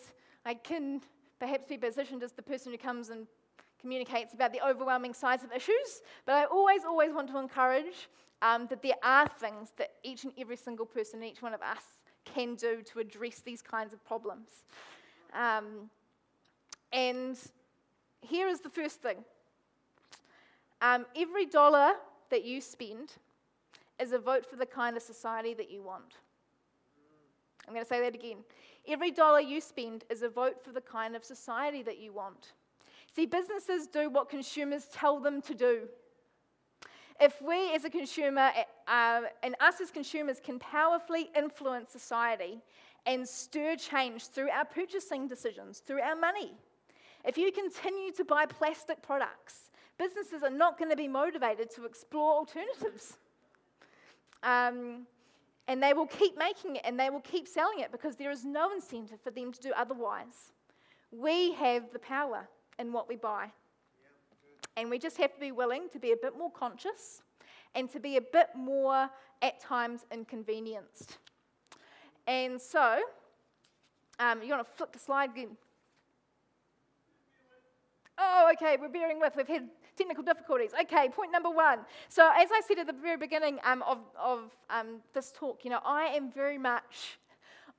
[0.46, 1.00] I can
[1.40, 3.26] perhaps be positioned as the person who comes and
[3.80, 8.08] communicates about the overwhelming size of issues, but I always, always want to encourage
[8.40, 11.82] um, that there are things that each and every single person, each one of us,
[12.24, 14.62] can do to address these kinds of problems.
[15.34, 15.90] Um,
[16.92, 17.36] and
[18.20, 19.24] here is the first thing
[20.80, 21.92] um, every dollar
[22.30, 23.14] that you spend
[24.00, 26.16] is a vote for the kind of society that you want.
[27.66, 28.38] I'm going to say that again.
[28.86, 32.52] Every dollar you spend is a vote for the kind of society that you want.
[33.14, 35.88] See, businesses do what consumers tell them to do.
[37.20, 38.50] If we as a consumer
[38.86, 42.62] uh, and us as consumers can powerfully influence society
[43.06, 46.52] and stir change through our purchasing decisions, through our money,
[47.24, 51.84] if you continue to buy plastic products, businesses are not going to be motivated to
[51.84, 53.18] explore alternatives.
[54.42, 55.06] Um,
[55.66, 58.44] and they will keep making it and they will keep selling it because there is
[58.44, 60.52] no incentive for them to do otherwise.
[61.10, 63.50] We have the power in what we buy.
[64.76, 67.22] And we just have to be willing to be a bit more conscious
[67.74, 69.10] and to be a bit more,
[69.42, 71.18] at times, inconvenienced.
[72.26, 73.00] And so,
[74.20, 75.56] um, you want to flip the slide again?
[78.16, 79.34] Oh, okay, we're bearing with.
[79.36, 80.70] We've had technical difficulties.
[80.82, 81.80] Okay, point number one.
[82.08, 85.70] So, as I said at the very beginning um, of, of um, this talk, you
[85.70, 87.18] know, I am very much,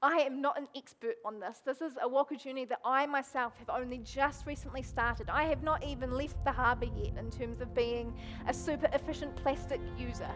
[0.02, 1.60] I am not an expert on this.
[1.66, 5.30] This is a walk of journey that I myself have only just recently started.
[5.30, 8.14] I have not even left the harbour yet in terms of being
[8.48, 10.32] a super efficient plastic user.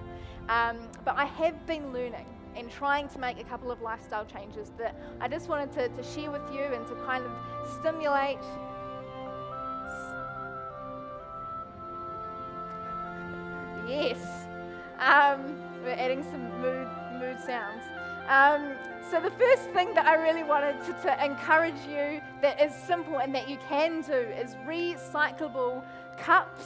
[0.49, 4.71] Um, but I have been learning and trying to make a couple of lifestyle changes
[4.77, 7.31] that I just wanted to, to share with you and to kind of
[7.79, 8.39] stimulate
[13.93, 14.47] Yes.
[14.97, 16.87] Um, we're adding some mood,
[17.19, 17.83] mood sounds.
[18.27, 18.71] Um,
[19.11, 23.19] so, the first thing that I really wanted to, to, encourage you that is simple
[23.19, 25.83] and that you can do is recyclable
[26.17, 26.65] cups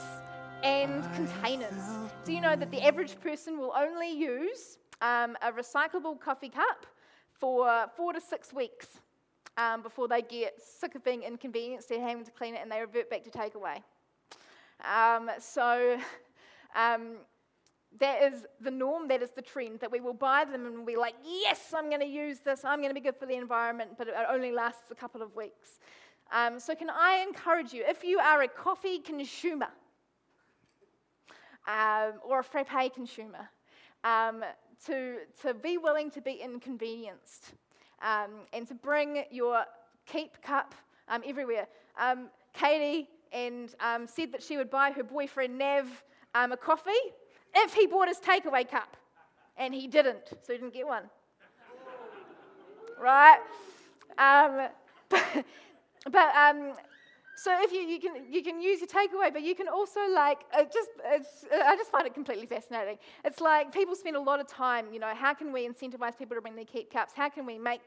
[0.63, 1.83] and containers.
[2.23, 6.85] Do you know that the average person will only use um, a recyclable coffee cup
[7.33, 8.99] for four to six weeks
[9.57, 12.79] um, before they get sick of being inconvenienced and having to clean it and they
[12.79, 13.83] revert back to takeaway?
[14.85, 15.97] Um, so,
[16.77, 17.17] um,
[17.99, 20.85] that is the norm, that is the trend, that we will buy them and we'll
[20.85, 23.35] be like, yes, I'm going to use this, I'm going to be good for the
[23.35, 25.79] environment, but it only lasts a couple of weeks.
[26.31, 29.69] Um, so, can I encourage you, if you are a coffee consumer
[31.67, 33.49] um, or a frappe consumer,
[34.03, 34.43] um,
[34.85, 37.53] to, to be willing to be inconvenienced
[38.01, 39.63] um, and to bring your
[40.05, 40.75] keep cup
[41.07, 41.67] um, everywhere.
[41.99, 43.73] Um, Katie and
[44.05, 45.87] said that she would buy her boyfriend Nav
[46.37, 46.91] um, a coffee
[47.55, 48.95] if he bought his takeaway cup.
[49.57, 51.03] And he didn't, so he didn't get one.
[53.01, 53.39] right?
[54.19, 54.67] Um,
[56.11, 56.73] but, um,
[57.35, 60.41] so if you, you, can, you can use your takeaway, but you can also like,
[60.55, 60.89] it just,
[61.51, 62.97] I just find it completely fascinating.
[63.25, 66.35] It's like people spend a lot of time, you know, how can we incentivize people
[66.35, 67.13] to bring their keep cups?
[67.15, 67.81] How can we make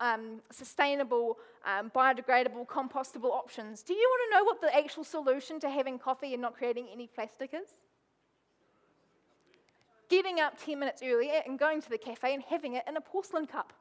[0.00, 3.82] um, sustainable, um, biodegradable, compostable options.
[3.82, 6.88] Do you want to know what the actual solution to having coffee and not creating
[6.92, 7.68] any plastic is?
[10.10, 13.00] Getting up 10 minutes earlier and going to the cafe and having it in a
[13.00, 13.72] porcelain cup.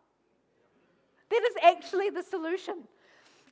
[1.30, 2.76] That is actually the solution.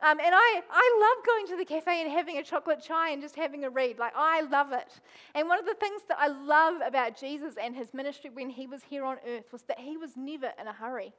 [0.02, 3.22] Um, and I, I love going to the cafe and having a chocolate chai and
[3.22, 3.98] just having a read.
[3.98, 5.00] Like, I love it.
[5.34, 8.68] And one of the things that I love about Jesus and his ministry when he
[8.68, 11.14] was here on earth was that he was never in a hurry.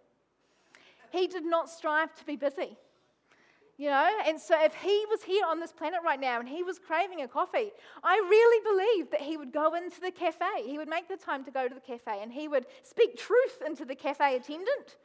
[1.11, 2.77] He did not strive to be busy.
[3.79, 6.65] You know, and so if he was here on this planet right now and he
[6.65, 7.71] was craving a coffee,
[8.03, 10.67] I really believe that he would go into the cafe.
[10.67, 13.63] He would make the time to go to the cafe and he would speak truth
[13.65, 14.97] into the cafe attendant.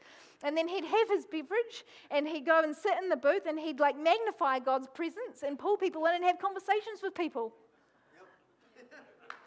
[0.41, 3.59] And then he'd have his beverage and he'd go and sit in the booth and
[3.59, 7.53] he'd like magnify God's presence and pull people in and have conversations with people.
[8.75, 8.91] Yep.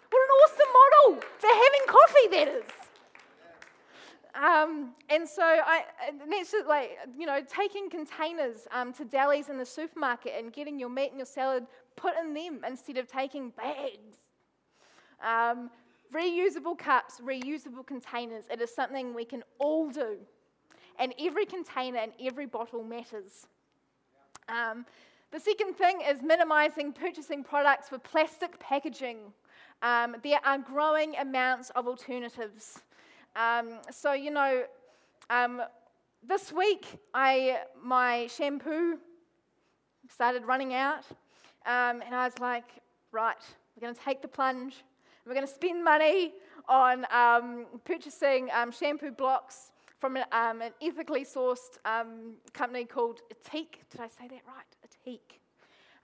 [0.09, 2.86] what an awesome model for having coffee, that is.
[4.37, 5.85] Um, and so I,
[6.29, 10.79] that's just like, you know, taking containers um, to delis in the supermarket and getting
[10.79, 11.67] your meat and your salad
[11.97, 14.19] put in them instead of taking bags.
[15.25, 15.71] Um,
[16.15, 20.17] reusable cups, reusable containers, it is something we can all do.
[20.99, 23.47] And every container and every bottle matters.
[24.49, 24.85] Um,
[25.33, 29.19] the second thing is minimizing purchasing products with plastic packaging.
[29.83, 32.81] Um, there are growing amounts of alternatives.
[33.37, 34.65] Um, so, you know,
[35.29, 35.63] um,
[36.27, 38.99] this week, I, my shampoo
[40.09, 41.05] started running out.
[41.67, 42.65] Um, and I was like,
[43.13, 43.37] right,
[43.77, 44.77] we're going to take the plunge.
[45.27, 46.33] We're going to spend money
[46.69, 51.79] on um, purchasing um, shampoo blocks from an, um, an ethically sourced
[52.53, 53.81] company called Ethique.
[53.91, 54.77] Did I say that right?
[54.85, 55.41] Ethique.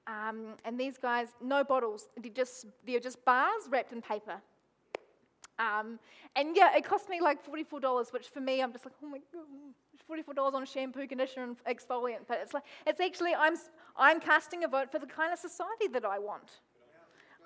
[0.07, 4.41] Um, and these guys, no bottles, they're just, they're just bars wrapped in paper.
[5.59, 5.99] Um,
[6.37, 9.19] and yeah, it cost me like $44, which for me, I'm just like, oh my
[9.33, 9.45] God,
[10.11, 12.27] $44 on shampoo, conditioner, and exfoliant.
[12.27, 13.55] But it's like, it's actually, I'm,
[13.97, 16.61] I'm casting a vote for the kind of society that I want.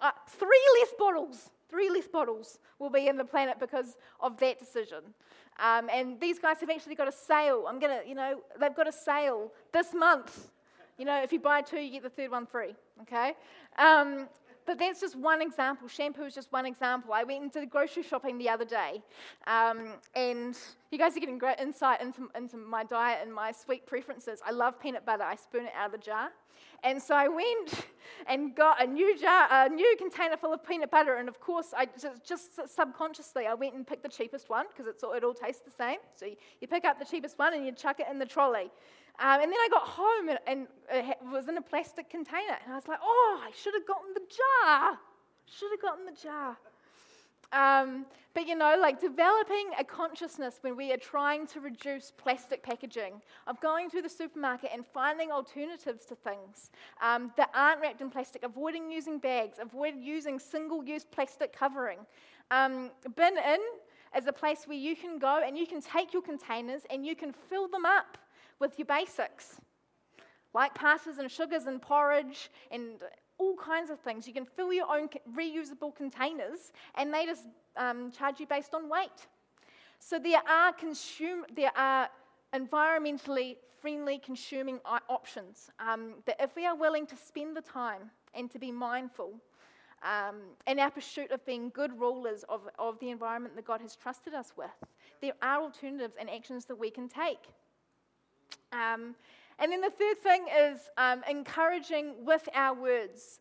[0.01, 4.59] Uh, three less bottles, three less bottles will be in the planet because of that
[4.59, 5.03] decision.
[5.59, 7.65] Um, and these guys have actually got a sale.
[7.67, 10.51] I'm going to, you know, they've got a sale this month.
[10.99, 13.35] You know, if you buy two, you get the third one free, okay?
[13.79, 14.29] Um,
[14.67, 15.89] but that's just one example.
[15.89, 17.12] Shampoo is just one example.
[17.12, 19.03] I went into the grocery shopping the other day,
[19.47, 20.59] um, and
[20.91, 24.41] you guys are getting great insight into, into my diet and my sweet preferences.
[24.45, 25.23] I love peanut butter.
[25.23, 26.31] I spoon it out of the jar.
[26.85, 27.87] And so I went
[28.27, 31.17] and got a new jar, a new container full of peanut butter.
[31.17, 34.87] And of course, I just, just subconsciously, I went and picked the cheapest one because
[34.87, 35.99] it all tastes the same.
[36.14, 38.71] So you, you pick up the cheapest one and you chuck it in the trolley.
[39.19, 42.59] Um, and then I got home and, and, it was in a plastic container.
[42.64, 44.99] And I was like, oh, I should have gotten the jar.
[45.47, 46.57] Should have gotten the jar.
[47.53, 52.62] Um, but you know, like developing a consciousness when we are trying to reduce plastic
[52.62, 58.01] packaging, of going through the supermarket and finding alternatives to things um, that aren't wrapped
[58.01, 62.01] in plastic, avoiding using bags, avoid using single use plastic covering.
[62.51, 63.61] Um, Bin Inn
[64.17, 67.17] is a place where you can go and you can take your containers and you
[67.17, 68.19] can fill them up
[68.61, 69.61] with your basics,
[70.55, 73.01] like pastas and sugars and porridge and
[73.39, 74.27] all kinds of things.
[74.27, 77.45] You can fill your own reusable containers, and they just
[77.77, 79.27] um, charge you based on weight.
[79.99, 82.09] So there are consume, there are
[82.55, 88.51] environmentally friendly consuming options um, that if we are willing to spend the time and
[88.51, 89.35] to be mindful
[90.03, 90.37] um,
[90.67, 94.35] in our pursuit of being good rulers of, of the environment that God has trusted
[94.35, 94.71] us with,
[95.21, 97.49] there are alternatives and actions that we can take.
[98.72, 99.14] Um,
[99.59, 103.40] and then the third thing is um, encouraging with our words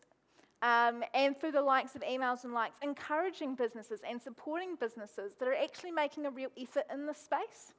[0.62, 5.46] um, and through the likes of emails and likes, encouraging businesses and supporting businesses that
[5.46, 7.74] are actually making a real effort in this space.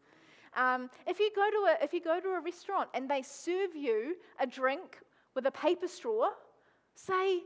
[0.55, 3.75] Um, if, you go to a, if you go to a restaurant and they serve
[3.75, 4.99] you a drink
[5.36, 6.30] with a paper straw,
[6.95, 7.41] say,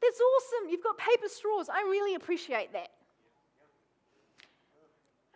[0.00, 1.68] That's awesome, you've got paper straws.
[1.68, 2.90] I really appreciate that.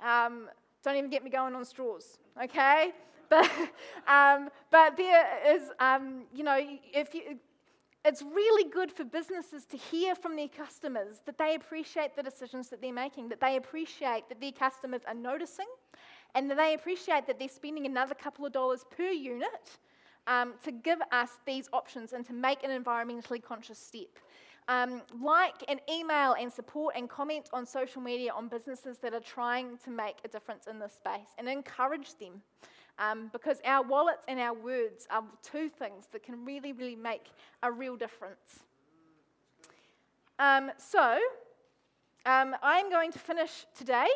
[0.04, 0.48] Um,
[0.82, 2.92] don't even get me going on straws, okay?
[3.32, 3.50] But,
[4.06, 6.58] um, but there is, um, you know,
[6.92, 7.38] if you,
[8.04, 12.68] it's really good for businesses to hear from their customers that they appreciate the decisions
[12.68, 15.68] that they're making, that they appreciate that their customers are noticing,
[16.34, 19.78] and that they appreciate that they're spending another couple of dollars per unit
[20.26, 24.18] um, to give us these options and to make an environmentally conscious step.
[24.68, 29.20] Um, like and email and support and comment on social media on businesses that are
[29.20, 32.42] trying to make a difference in this space and encourage them.
[32.98, 37.30] Um, because our wallets and our words are two things that can really, really make
[37.62, 38.60] a real difference.
[40.38, 41.18] Um, so,
[42.26, 44.08] um, I'm going to finish today,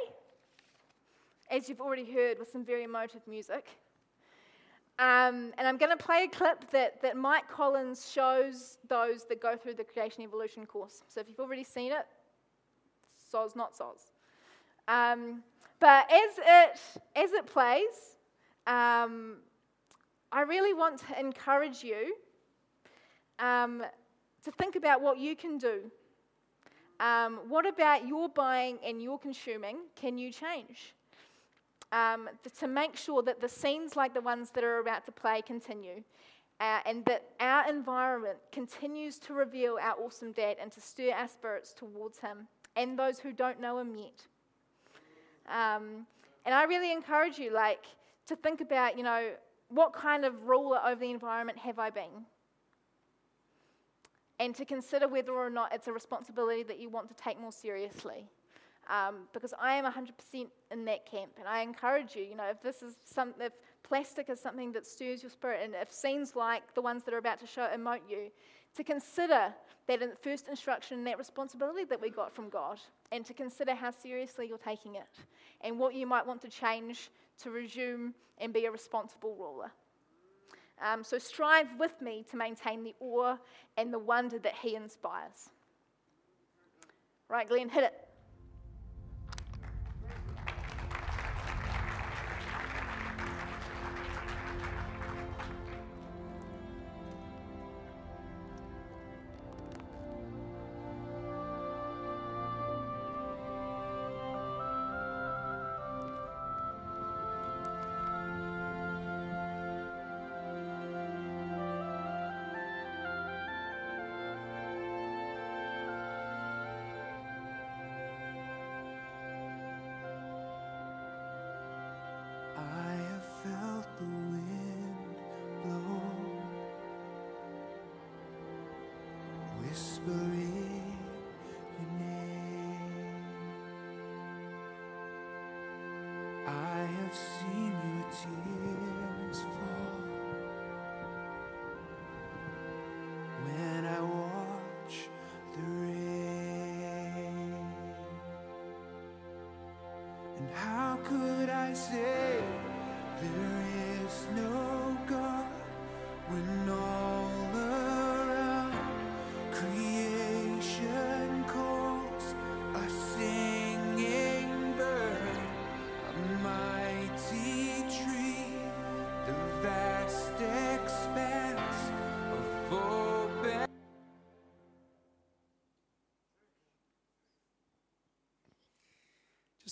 [1.51, 3.67] as you've already heard, with some very emotive music.
[4.99, 9.43] Um, and I'm going to play a clip that, that Mike Collins shows those that
[9.43, 11.03] go through the Creation Evolution course.
[11.09, 12.07] So if you've already seen it,
[13.33, 14.11] soz, not soz.
[14.89, 15.43] Um,
[15.81, 16.81] but as it,
[17.15, 18.16] as it plays,
[18.67, 19.37] um,
[20.33, 22.17] I really want to encourage you
[23.39, 23.85] um,
[24.45, 25.91] to think about what you can do.
[26.99, 30.95] Um, what about your buying and your consuming can you change?
[31.93, 35.43] Um, to make sure that the scenes like the ones that are about to play
[35.43, 36.03] continue.
[36.59, 41.29] Uh, and that our environment continues to reveal our awesome dad and to stir our
[41.29, 44.27] spirits towards him and those who don't know him yet.
[45.49, 46.07] Um,
[46.47, 47.85] and I really encourage you, like,
[48.27, 49.31] to think about, you know,
[49.69, 52.27] what kind of ruler over the environment have I been?
[54.39, 57.53] And to consider whether or not it's a responsibility that you want to take more
[57.53, 58.29] seriously.
[58.89, 62.23] Um, because I am 100% in that camp, and I encourage you.
[62.23, 63.53] You know, if this is some, if
[63.83, 67.19] plastic is something that stirs your spirit, and if scenes like the ones that are
[67.19, 68.31] about to show emote you,
[68.77, 69.53] to consider
[69.89, 72.79] that first instruction, and that responsibility that we got from God,
[73.11, 75.09] and to consider how seriously you're taking it,
[75.63, 77.11] and what you might want to change
[77.43, 79.73] to resume and be a responsible ruler.
[80.85, 83.37] Um, so strive with me to maintain the awe
[83.77, 85.51] and the wonder that he inspires.
[87.29, 88.06] Right, Glenn, hit it.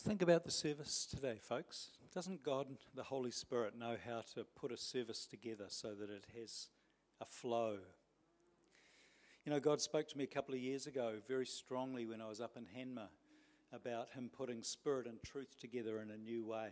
[0.04, 1.88] Think about the service today, folks.
[2.14, 6.26] Doesn't God, the Holy Spirit, know how to put a service together so that it
[6.38, 6.68] has
[7.22, 7.78] a flow?
[9.46, 12.28] You know, God spoke to me a couple of years ago very strongly when I
[12.28, 13.08] was up in Hanmer
[13.72, 16.68] about Him putting spirit and truth together in a new way,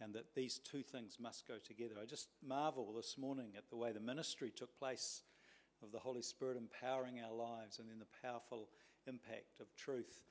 [0.00, 1.94] and that these two things must go together.
[2.00, 5.22] I just marvel this morning at the way the ministry took place
[5.82, 8.68] of the Holy Spirit empowering our lives and then the powerful
[9.08, 10.22] impact of truth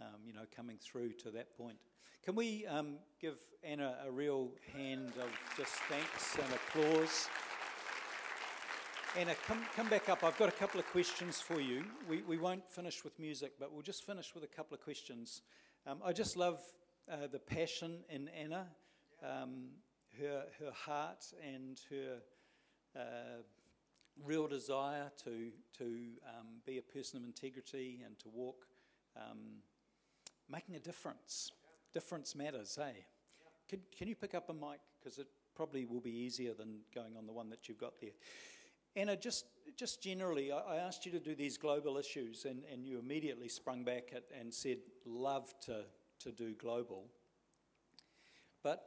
[0.00, 1.76] um, you know, coming through to that point.
[2.24, 7.28] Can we um, give Anna a real hand of just thanks and applause?
[9.16, 10.24] Anna, come, come back up.
[10.24, 11.84] I've got a couple of questions for you.
[12.08, 15.42] We, we won't finish with music, but we'll just finish with a couple of questions.
[15.86, 16.60] Um, I just love
[17.10, 18.66] uh, the passion in Anna,
[19.22, 19.66] um,
[20.18, 22.16] her, her heart and her
[22.96, 23.42] uh,
[24.24, 25.84] real desire to, to
[26.26, 28.66] um, be a person of integrity and to walk
[29.16, 29.60] um,
[30.50, 31.50] making a difference.
[31.92, 33.06] Difference matters, hey?
[33.68, 34.80] Can, can you pick up a mic?
[34.98, 38.10] Because it probably will be easier than going on the one that you've got there.
[38.96, 42.86] Anna, just, just generally, I, I asked you to do these global issues, and, and
[42.86, 45.84] you immediately sprung back at, and said, love to,
[46.20, 47.06] to do global.
[48.62, 48.82] But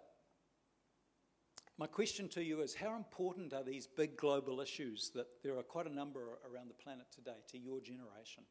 [1.77, 5.63] my question to you is how important are these big global issues that there are
[5.63, 8.43] quite a number around the planet today to your generation?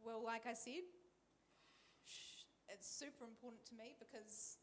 [0.00, 0.84] Well, like I said,
[2.72, 4.56] it's super important to me because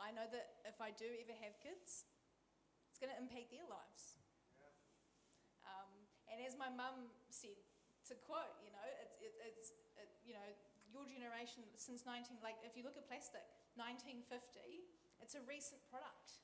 [0.00, 2.08] I know that if I do ever have kids,
[2.88, 4.16] it's going to impact their lives.
[5.68, 5.90] Um,
[6.32, 7.60] and as my mum said,
[8.08, 9.68] to quote, you know, it's, it, it's
[10.00, 10.48] it, you know,
[10.90, 13.44] your generation since 19, like if you look at plastic,
[13.76, 14.28] 1950,
[15.20, 16.40] it's a recent product.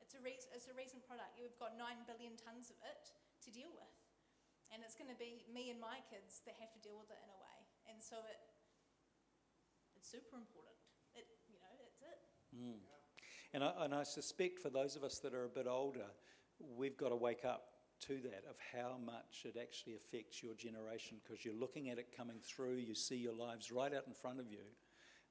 [0.00, 1.36] It's a, re- it's a recent product.
[1.36, 3.12] You've got 9 billion tonnes of it
[3.44, 3.96] to deal with.
[4.72, 7.20] And it's going to be me and my kids that have to deal with it
[7.20, 7.43] in a way.
[7.90, 8.40] And so it,
[9.96, 10.76] it's super important.
[11.14, 12.20] It, you know, that's it.
[13.52, 16.06] And I, and I suspect for those of us that are a bit older,
[16.58, 17.68] we've got to wake up
[18.06, 22.08] to that of how much it actually affects your generation because you're looking at it
[22.16, 24.66] coming through, you see your lives right out in front of you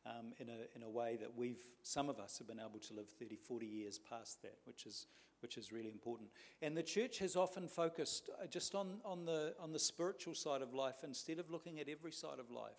[0.06, 2.93] um, in, a, in a way that we've, some of us have been able to
[2.93, 5.08] live 30, 40 years past that, which is,
[5.44, 6.30] which is really important.
[6.62, 10.62] And the church has often focused uh, just on, on, the, on the spiritual side
[10.62, 12.72] of life instead of looking at every side of life.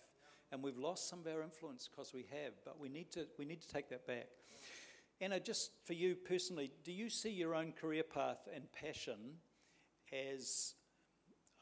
[0.51, 3.45] And we've lost some of our influence because we have, but we need, to, we
[3.45, 4.27] need to take that back.
[5.21, 9.37] Anna, just for you personally, do you see your own career path and passion
[10.11, 10.73] as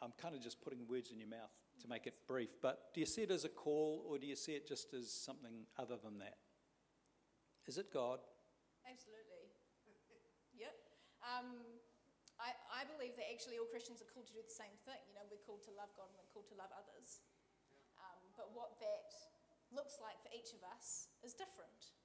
[0.01, 1.51] I'm kind of just putting words in your mouth
[1.82, 4.36] to make it brief, but do you see it as a call or do you
[4.36, 6.38] see it just as something other than that?
[7.68, 8.20] Is it God?
[8.89, 9.22] Absolutely.
[11.24, 11.63] Um,
[12.36, 14.99] I, I believe that actually all Christians are called to do the same thing.
[15.07, 17.24] You know, we're called to love God and we're called to love others.
[17.95, 19.15] Um, but what that
[19.71, 21.95] looks like for each of us is different.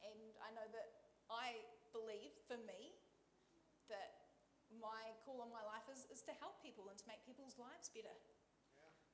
[0.00, 0.88] And I know that
[1.28, 1.60] I
[1.92, 2.96] believe, for me,
[3.92, 4.32] that
[4.80, 7.90] my call on my life is, is to help people and to make people's lives
[7.90, 8.14] better.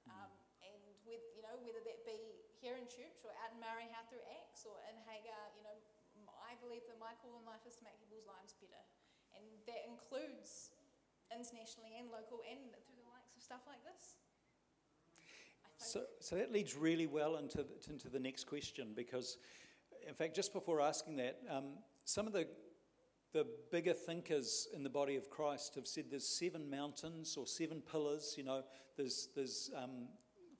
[0.08, 0.32] Um,
[0.62, 2.18] and with, you know, whether that be
[2.58, 5.76] here in church or out in Marihau through Acts or in Hagar, you know,
[6.42, 8.82] I believe that my call in life is to make people's lives better.
[9.66, 10.70] That includes
[11.30, 14.16] internationally and local and through the likes of stuff like this.
[15.78, 19.38] So, so that leads really well into the, into the next question because,
[20.06, 22.46] in fact, just before asking that, um, some of the
[23.32, 27.80] the bigger thinkers in the body of Christ have said there's seven mountains or seven
[27.80, 28.34] pillars.
[28.36, 28.62] You know,
[28.96, 30.08] there's there's um,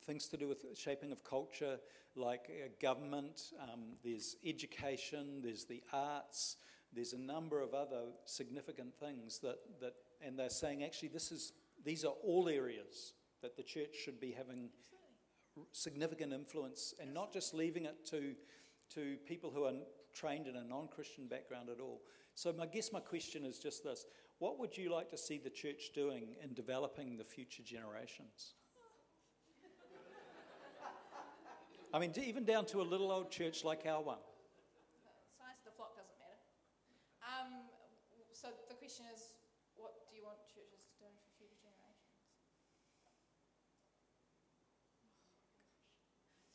[0.05, 1.79] things to do with shaping of culture,
[2.17, 3.53] like uh, government.
[3.63, 5.43] Um, there's education.
[5.43, 6.57] There's the arts.
[6.95, 11.53] There's a number of other significant things that that, and they're saying actually this is
[11.84, 14.70] these are all areas that the church should be having
[15.72, 18.34] significant influence and not just leaving it to,
[18.95, 19.72] to people who are
[20.14, 22.01] trained in a non Christian background at all.
[22.34, 24.07] So, I guess my question is just this
[24.38, 28.55] What would you like to see the church doing in developing the future generations?
[31.95, 34.16] I mean, even down to a little old church like our one.
[35.36, 36.40] Size of the flock doesn't matter.
[37.20, 37.68] Um,
[38.32, 39.40] so the question is,
[39.72, 42.28] what do you want churches to do for future generations?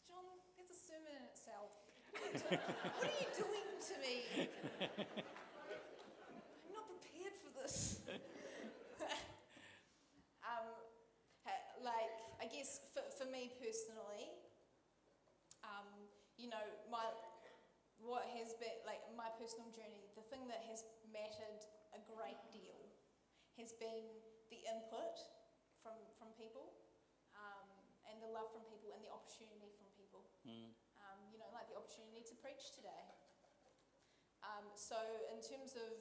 [0.05, 0.21] John,
[0.53, 1.73] that's a sermon in itself.
[2.13, 4.45] What are you doing to me?
[6.61, 8.05] I'm not prepared for this.
[10.45, 10.77] um,
[11.81, 14.29] like, I guess for, for me personally,
[15.65, 15.89] um,
[16.37, 17.01] you know, my
[17.97, 21.65] what has been like my personal journey, the thing that has mattered
[22.07, 22.79] great deal
[23.59, 24.07] has been
[24.49, 25.17] the input
[25.83, 26.71] from from people,
[27.35, 27.67] um,
[28.07, 30.23] and the love from people, and the opportunity from people.
[31.03, 33.05] Um, you know, like the opportunity to preach today.
[34.43, 34.97] Um, so,
[35.33, 35.91] in terms of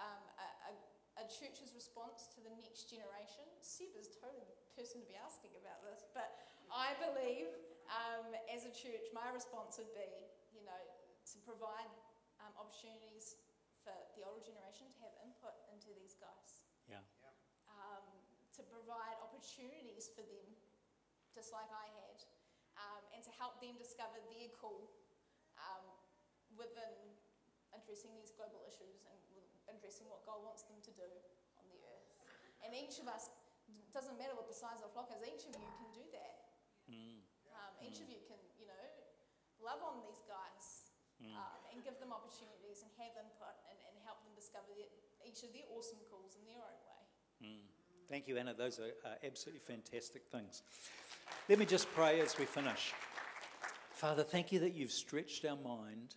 [0.00, 0.72] um, a, a,
[1.20, 5.52] a church's response to the next generation, Seb is totally the person to be asking
[5.60, 6.32] about this, but
[6.72, 7.52] I believe
[7.92, 10.80] um, as a church, my response would be, you know,
[11.28, 11.92] to provide
[12.40, 13.36] um, opportunities
[13.82, 17.02] for the older generation to have input into these guys, Yeah.
[17.68, 18.06] um,
[18.54, 20.48] to provide opportunities for them,
[21.34, 22.18] just like I had,
[22.78, 24.90] um, and to help them discover their call
[25.58, 25.84] um,
[26.56, 27.16] within
[27.72, 29.18] addressing these global issues and
[29.68, 31.08] addressing what God wants them to do
[31.56, 32.08] on the earth.
[32.62, 33.30] And each of us,
[33.92, 36.36] doesn't matter what the size of the flock is, each of you can do that.
[37.56, 38.84] Um, each of you can, you know,
[39.60, 40.92] love on these guys
[41.38, 44.92] um, and give them opportunities and have input and, and help them discover their,
[45.26, 47.60] each of their awesome calls in their own way.
[48.08, 48.52] Thank you, Anna.
[48.52, 50.62] Those are uh, absolutely fantastic things.
[51.48, 52.92] Let me just pray as we finish.
[53.92, 56.16] Father, thank you that you've stretched our mind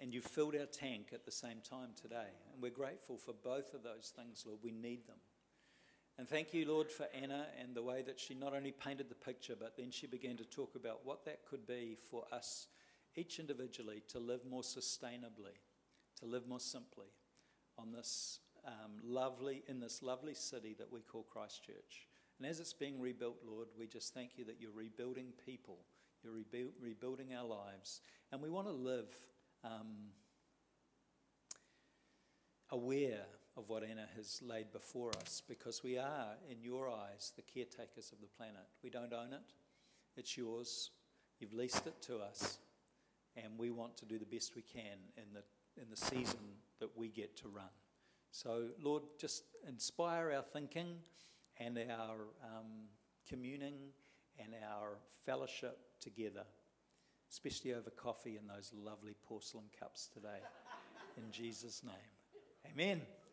[0.00, 2.28] and you've filled our tank at the same time today.
[2.52, 4.58] And we're grateful for both of those things, Lord.
[4.62, 5.16] We need them.
[6.18, 9.14] And thank you, Lord, for Anna and the way that she not only painted the
[9.14, 12.66] picture, but then she began to talk about what that could be for us,
[13.16, 15.56] each individually, to live more sustainably,
[16.18, 17.06] to live more simply
[17.78, 22.06] on this um, lovely, in this lovely city that we call Christchurch.
[22.38, 25.78] And as it's being rebuilt, Lord, we just thank you that you're rebuilding people,
[26.22, 28.00] you're rebu- rebuilding our lives,
[28.30, 29.14] and we want to live
[29.64, 30.10] um,
[32.70, 37.42] aware of what Anna has laid before us because we are, in your eyes, the
[37.42, 38.66] caretakers of the planet.
[38.82, 39.52] We don't own it,
[40.16, 40.90] it's yours.
[41.38, 42.58] You've leased it to us,
[43.36, 45.42] and we want to do the best we can in the,
[45.80, 46.38] in the season
[46.82, 47.70] that we get to run.
[48.32, 50.96] So, Lord, just inspire our thinking
[51.58, 52.88] and our um,
[53.28, 53.74] communing
[54.38, 56.42] and our fellowship together,
[57.30, 60.40] especially over coffee in those lovely porcelain cups today.
[61.16, 62.72] In Jesus' name.
[62.72, 63.02] Amen.